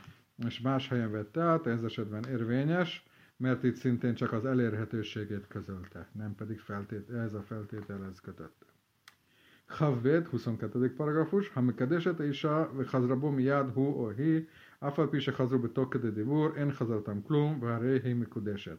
és 0.47 0.61
más 0.61 0.89
helyen 0.89 1.11
vette 1.11 1.43
át, 1.43 1.67
ez 1.67 1.83
esetben 1.83 2.25
érvényes, 2.25 3.07
mert 3.37 3.63
itt 3.65 3.75
szintén 3.75 4.15
csak 4.15 4.33
az 4.33 4.45
elérhetőségét 4.45 5.47
közölte, 5.49 6.09
nem 6.13 6.35
pedig 6.35 6.61
feltét, 6.61 7.11
ez 7.11 7.35
a 7.35 7.43
feltételhez 7.43 8.21
kötött. 8.21 8.67
Chavved, 9.69 10.27
22. 10.27 10.95
paragrafus, 10.95 11.49
ha 11.49 11.61
mekadeset 11.61 12.19
isha, 12.21 12.71
וחזרה 12.77 13.17
בו 13.17 13.31
מיד 13.31 13.67
הוא 13.75 14.05
או 14.05 14.11
היא, 14.11 14.41
אף 14.83 14.99
על 14.99 15.07
פי 15.07 15.21
שחזרו 15.21 15.59
בתוך 15.59 15.89
כדי 15.91 16.11
דיבור, 16.11 16.49
אין 16.57 16.73
חזרתם 16.73 17.23
כלום, 17.23 17.59
והרי 17.63 18.01
היא 18.05 18.15
מקודשת. 18.15 18.79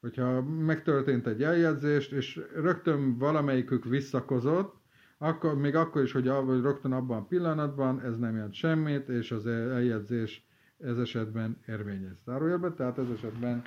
Hogyha 0.00 0.42
megtörtént 0.42 1.26
egy 1.26 1.42
eljegyzést, 1.42 2.12
és 2.12 2.40
rögtön 2.54 3.18
valamelyikük 3.18 3.84
visszakozott, 3.84 4.74
akkor, 5.18 5.54
még 5.58 5.74
akkor 5.76 6.02
is, 6.02 6.12
hogy 6.12 6.26
rögtön 6.62 6.92
abban 6.92 7.18
a 7.18 7.24
pillanatban, 7.24 8.00
ez 8.00 8.18
nem 8.18 8.34
jelent 8.34 8.54
semmit, 8.54 9.08
és 9.08 9.30
az 9.32 9.46
eljegyzés 9.46 10.46
ez 10.78 10.98
esetben 10.98 11.56
érvényes. 11.66 12.16
Zárójelben, 12.24 12.74
tehát 12.74 12.98
ez 12.98 13.06
esetben 13.16 13.62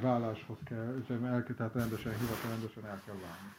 válláshoz 0.00 0.58
kell, 0.64 1.02
tehát 1.56 1.74
rendesen, 1.74 2.12
hivatal 2.12 2.50
rendesen 2.50 2.84
el 2.84 3.00
kell 3.06 3.14
válni. 3.14 3.52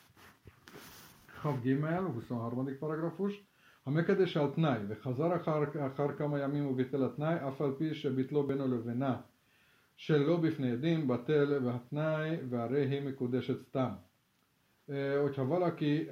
Hav 1.41 1.61
Gimel, 1.61 2.03
23. 2.03 2.77
paragrafus. 2.79 3.43
המקדש 3.89 4.37
על 4.37 4.47
תנאי 4.55 4.79
וחזר 4.87 5.35
אחר, 5.35 5.63
אחר 5.87 6.15
כמה 6.17 6.39
ימים 6.39 6.67
וביטל 6.67 7.03
התנאי 7.03 7.35
אף 7.47 7.61
על 7.61 7.71
פי 7.77 7.93
שביטלו 7.93 8.47
בינו 8.47 8.67
לבינה 8.67 9.17
שלא 9.95 10.37
בפני 10.37 10.71
עדים 10.71 11.07
בטל 11.07 11.59
והתנאי 11.65 12.37
והרי 12.49 12.85
היא 12.87 13.01
מקודשת 13.01 13.61
סתם. 13.61 13.89
Hogyha 15.21 15.45
valaki, 15.45 16.07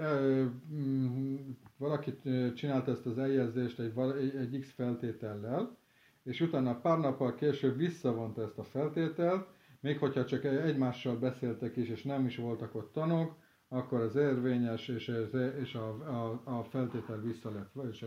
valaki 1.78 2.13
csinálta 2.56 2.92
ezt 2.92 3.06
az 3.06 3.18
eljegyzést 3.18 3.80
egy, 3.80 3.94
egy 4.36 4.60
X 4.60 4.72
feltétellel, 4.72 5.78
és 6.24 6.42
utána 6.42 6.80
pár 6.80 7.00
nappal 7.00 7.36
később 7.36 7.78
visszavonta 7.78 8.42
ezt 8.42 8.58
a 8.60 8.63
feltételt, 8.63 9.48
még 9.80 9.98
hogyha 9.98 10.26
csak 10.26 10.44
egymással 10.44 11.18
beszéltek 11.18 11.78
is, 11.78 11.89
és 11.89 12.04
nem 12.04 12.26
is 12.26 12.38
voltak 12.38 12.76
ott 12.76 12.94
tanok, 12.94 13.36
akkor 13.68 14.02
az 14.02 14.16
érvényes, 14.16 14.88
és, 14.88 15.10
ez, 15.10 15.34
és 15.60 15.76
a, 15.76 15.89
a, 15.89 16.42
a 16.44 16.63
feltétel 16.63 17.20
vissza 17.20 17.52
lett, 17.52 17.92
és, 17.92 18.06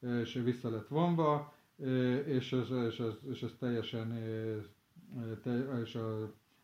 és 0.00 0.40
vissza 0.44 0.70
lett 0.70 0.88
vonva, 0.88 1.54
és 2.26 2.52
ez, 2.52 2.70
és 2.88 3.00
ez, 3.00 3.14
és 3.30 3.42
ez 3.42 3.50
teljesen, 3.58 4.18
és 5.82 5.98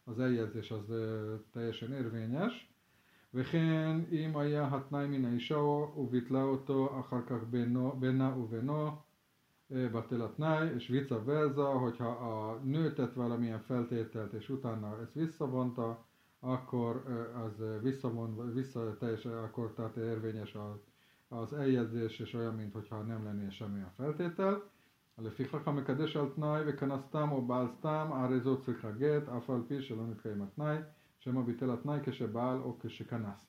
az 0.04 0.20
eljegyzés 0.20 0.70
az 0.70 0.92
teljesen 1.52 1.92
érvényes. 1.92 2.74
וכן 3.34 4.00
אם 4.12 4.36
היה 4.36 4.68
התנאי 4.72 5.06
מן 5.06 5.24
האישה 5.24 5.58
וביטלה 5.96 6.42
אותו 6.42 7.00
אחר 7.00 7.20
כך 7.26 7.42
בינה 7.50 8.38
ובינו 8.38 8.90
batel 9.70 10.20
a 10.20 10.32
tnáj, 10.32 10.74
és 10.74 10.88
vice 10.88 11.18
versa, 11.24 11.78
hogyha 11.78 12.08
a 12.08 12.60
nő 12.64 12.92
tett 12.92 13.12
valamilyen 13.12 13.60
feltételt, 13.60 14.32
és 14.32 14.48
utána 14.48 15.00
ezt 15.00 15.14
visszavonta, 15.14 16.04
akkor 16.40 17.02
az 17.46 17.62
visszavon, 17.82 18.52
vissza 18.54 18.96
teljesen, 18.98 19.32
akkor 19.32 19.72
tehát 19.72 19.96
érvényes 19.96 20.54
az, 20.54 20.84
az 21.28 21.52
eljegyzés, 21.52 22.18
és 22.18 22.34
olyan, 22.34 22.54
mintha 22.54 23.02
nem 23.02 23.24
lenné 23.24 23.48
semmilyen 23.50 23.90
feltétel. 23.96 24.74
לפיכך 25.18 25.68
המקדש 25.68 26.16
על 26.16 26.28
תנאי 26.34 26.62
וכנס 26.66 27.02
סתם 27.02 27.28
או 27.32 27.42
בעל 27.42 27.68
סתם, 27.68 28.08
הרי 28.12 28.40
זו 28.40 28.60
צריכה 28.60 28.90
גט, 28.90 29.28
אף 29.28 29.50
על 29.50 29.62
פי 29.68 29.82
שלא 29.82 30.06
מתקיים 30.06 30.42
התנאי, 30.42 30.76
sem 31.26 31.44
bitelat 31.44 31.84
nájke, 31.84 32.12
se 32.12 32.26
bál, 32.26 32.60
ok, 32.60 32.88
se 32.88 33.04
kanasz. 33.04 33.46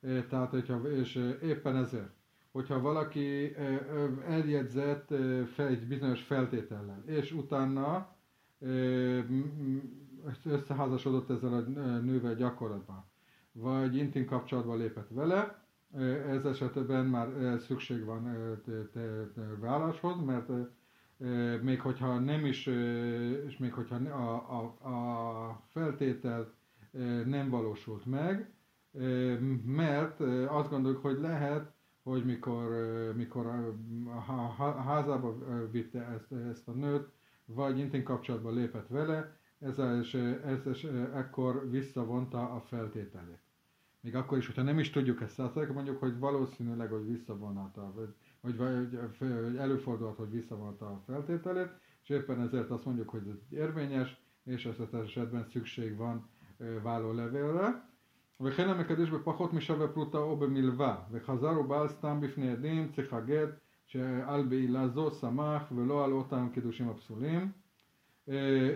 Tehát, 0.00 0.50
hogyha, 0.50 0.90
és 0.90 1.34
éppen 1.42 1.76
ezért, 1.76 2.10
hogyha 2.52 2.80
valaki 2.80 3.56
eljegyzett 4.26 5.10
egy 5.56 5.86
bizonyos 5.86 6.22
feltétellel, 6.22 7.02
és 7.06 7.32
utána 7.32 8.16
összeházasodott 10.43 11.29
ezzel 11.29 11.53
a 11.53 11.59
nővel 11.99 12.35
gyakorlatban, 12.35 13.05
vagy 13.51 13.95
intim 13.95 14.25
kapcsolatba 14.25 14.75
lépett 14.75 15.09
vele, 15.09 15.65
ez 16.29 16.45
esetben 16.45 17.05
már 17.05 17.59
szükség 17.59 18.05
van 18.05 18.35
válláshoz, 19.59 20.15
mert 20.25 20.49
még 21.61 21.81
hogyha 21.81 22.19
nem 22.19 22.45
is, 22.45 22.65
és 23.47 23.57
még 23.57 23.73
hogyha 23.73 23.95
a, 23.95 24.33
a, 24.33 24.87
a 24.89 25.61
feltétel 25.67 26.53
nem 27.25 27.49
valósult 27.49 28.05
meg, 28.05 28.53
mert 29.65 30.19
azt 30.47 30.69
gondoljuk, 30.69 31.01
hogy 31.01 31.19
lehet, 31.19 31.71
hogy 32.03 32.25
mikor, 32.25 32.71
mikor 33.15 33.45
a 34.27 34.31
házába 34.81 35.37
vitte 35.71 36.05
ezt, 36.05 36.31
ezt 36.31 36.67
a 36.67 36.71
nőt, 36.71 37.09
vagy 37.45 37.79
intim 37.79 38.03
kapcsolatba 38.03 38.51
lépett 38.51 38.87
vele, 38.87 39.39
ez, 39.60 39.78
és, 40.00 40.14
ez, 40.44 40.66
és 40.66 40.84
ekkor 41.14 41.70
visszavonta 41.70 42.50
a 42.50 42.60
feltételét. 42.60 43.40
Még 44.00 44.16
akkor 44.16 44.38
is, 44.38 44.46
hogyha 44.46 44.62
nem 44.62 44.78
is 44.78 44.90
tudjuk 44.90 45.20
ezt 45.20 45.34
százalékban, 45.34 45.74
mondjuk, 45.74 46.00
hogy 46.00 46.18
valószínűleg, 46.18 46.90
hogy 46.90 47.06
visszavonta, 47.06 47.92
vagy, 47.94 48.14
vagy, 48.56 48.56
vagy 49.18 49.56
előfordulhat, 49.56 50.16
hogy 50.16 50.30
visszavonta 50.30 50.86
a 50.86 51.02
feltételét, 51.06 51.68
és 52.02 52.08
éppen 52.08 52.40
ezért 52.40 52.70
azt 52.70 52.84
mondjuk, 52.84 53.08
hogy 53.08 53.28
ez 53.28 53.58
érvényes, 53.58 54.20
és 54.44 54.64
ezt 54.64 54.94
esetben 54.94 55.46
szükség 55.50 55.96
van 55.96 56.28
vállólevélre. 56.82 57.94
וכן 58.40 58.68
המקדש 58.68 59.10
בפחות 59.10 59.52
משווה 59.52 59.88
פרוטה 59.88 60.18
או 60.18 60.36
במלווה, 60.36 60.96
וחזר 61.10 61.60
ובעל 61.60 61.88
סתם 61.88 62.20
בפני 62.20 62.50
עדים, 62.50 62.92
צריך 62.92 63.12
הגט 63.12 63.48
שעל 63.86 64.46
בעילה 64.46 64.88
זו 64.88 65.10
שמח 65.10 65.72
ולא 65.76 66.04
על 66.04 66.12
אותם 66.12 66.48
קידושים 66.52 66.88
הפסולים. 66.88 67.52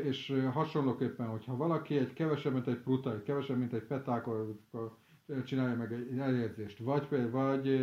És 0.03 0.43
hasonlóképpen, 0.53 1.27
hogyha 1.27 1.55
valaki 1.55 1.97
egy 1.97 2.13
kevesebb, 2.13 2.53
mint 2.53 2.67
egy 2.67 2.79
pruta, 2.79 3.13
egy 3.13 3.23
kevesebb, 3.23 3.57
mint 3.57 3.73
egy 3.73 3.83
peták, 3.83 4.27
akkor 4.27 4.97
csinálja 5.45 5.75
meg 5.75 5.93
egy 5.93 6.17
eljegyzést. 6.17 6.79
Vagy, 6.79 7.07
vagy, 7.31 7.79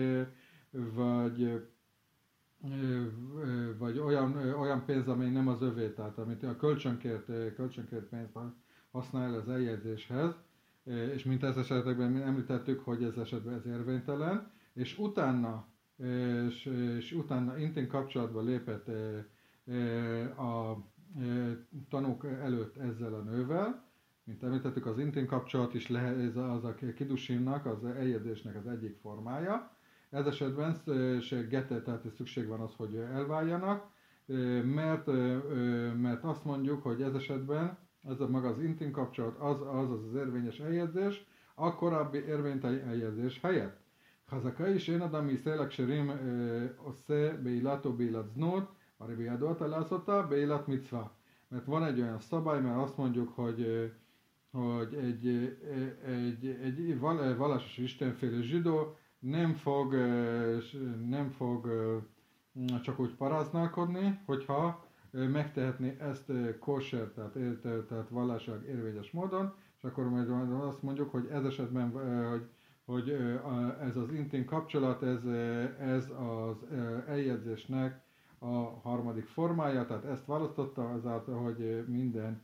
vagy, 0.71 1.63
vagy 3.79 3.99
olyan, 3.99 4.37
olyan 4.37 4.85
pénz, 4.85 5.09
ami 5.09 5.29
nem 5.29 5.49
az 5.49 5.63
övé, 5.63 5.89
tehát 5.89 6.19
amit 6.19 6.43
a 6.43 6.57
kölcsönkért, 6.57 7.55
kölcsönkért 7.55 8.05
pénzt 8.05 8.39
használ 8.91 9.35
az 9.35 9.49
eljegyzéshez, 9.49 10.35
és 11.15 11.25
mint 11.25 11.43
ez 11.43 11.57
esetekben 11.57 12.23
említettük, 12.23 12.81
hogy 12.85 13.03
ez 13.03 13.17
esetben 13.17 13.55
ez 13.55 13.67
érvénytelen, 13.67 14.51
és 14.73 14.99
utána, 14.99 15.67
és, 16.47 16.65
és 16.97 17.13
utána 17.13 17.59
intim 17.59 17.87
kapcsolatba 17.87 18.43
lépett 18.43 18.89
a 20.39 20.77
tanúk 22.02 22.26
előtt 22.26 22.78
ezzel 22.78 23.14
a 23.14 23.22
nővel, 23.22 23.86
mint 24.24 24.44
említettük, 24.44 24.86
az 24.86 25.00
intim 25.00 25.26
kapcsolat 25.26 25.74
is 25.74 25.88
lehet, 25.88 26.18
ez 26.18 26.36
az 26.36 26.64
a 26.64 26.76
kidusinnak, 26.96 27.66
az 27.66 27.86
eljegyzésnek 27.86 28.56
az 28.56 28.68
egyik 28.68 28.98
formája. 29.02 29.72
Ez 30.10 30.26
esetben 30.26 30.74
se 31.22 31.42
gete, 31.42 31.82
tehát 31.82 32.12
szükség 32.16 32.48
van 32.48 32.60
az, 32.60 32.74
hogy 32.76 32.96
elváljanak, 32.96 33.88
mert, 34.64 35.06
mert 36.02 36.24
azt 36.24 36.46
mondjuk, 36.46 36.84
hogy 36.84 37.02
ez 37.02 37.14
esetben 37.14 37.78
ez 38.10 38.20
a 38.20 38.28
maga 38.28 38.48
az 38.48 38.60
intim 38.60 38.92
kapcsolat, 38.92 39.38
az 39.40 39.62
az, 39.62 39.92
az, 39.92 40.06
az 40.08 40.16
érvényes 40.16 40.60
eljegyzés, 40.60 41.26
a 41.56 41.76
korábbi 41.76 42.18
érvényteli 42.18 42.80
eljegyzés 42.80 43.40
helyett. 43.42 43.86
חזקה 44.30 44.66
היא 44.66 44.80
שאין 44.80 45.02
אדם 45.02 45.28
מישראל 45.28 45.62
הכשרים 45.62 46.12
עושה 46.78 47.34
בעילת 47.44 47.86
או 47.86 47.94
בעילת 47.94 48.30
זנות, 48.30 48.64
הרי 49.00 49.16
בידו 49.16 49.52
אתה 49.52 49.68
לעשותה 49.68 50.22
בעילת 50.22 50.68
מצווה. 50.68 51.08
Mert 51.53 51.65
van 51.65 51.85
egy 51.85 52.01
olyan 52.01 52.19
szabály, 52.19 52.61
mert 52.61 52.77
azt 52.77 52.97
mondjuk, 52.97 53.29
hogy, 53.35 53.93
hogy 54.51 54.95
egy, 54.95 55.27
egy, 56.07 56.47
egy, 56.47 56.99
vallásos 57.37 57.79
istenfélő 57.79 58.43
zsidó 58.43 58.97
nem 59.19 59.55
fog, 59.55 59.95
nem 61.09 61.31
fog 61.31 61.69
csak 62.83 62.99
úgy 63.01 63.15
paráználkodni, 63.15 64.21
hogyha 64.27 64.87
megtehetné 65.11 65.97
ezt 66.01 66.33
kosher, 66.59 67.07
tehát, 67.07 67.33
tehát 67.89 68.09
vallásilag 68.09 68.65
érvényes 68.65 69.11
módon, 69.11 69.55
és 69.77 69.85
akkor 69.85 70.09
majd 70.09 70.31
azt 70.51 70.83
mondjuk, 70.83 71.11
hogy 71.11 71.27
ez 71.27 71.45
esetben, 71.45 71.91
hogy, 72.31 72.49
hogy 72.85 73.11
ez 73.81 73.97
az 73.97 74.13
intim 74.13 74.45
kapcsolat, 74.45 75.03
ez, 75.03 75.25
ez 75.79 76.11
az 76.11 76.65
eljegyzésnek 77.07 78.03
a 78.43 78.81
harmadik 78.83 79.27
formája, 79.27 79.87
tehát 79.87 80.05
ezt 80.05 80.27
választotta 80.27 80.91
azáltal, 80.91 81.43
hogy 81.43 81.85
minden 81.87 82.43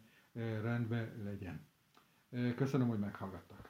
rendben 0.62 1.22
legyen. 1.24 1.66
Köszönöm, 2.56 2.88
hogy 2.88 2.98
meghallgattak. 2.98 3.67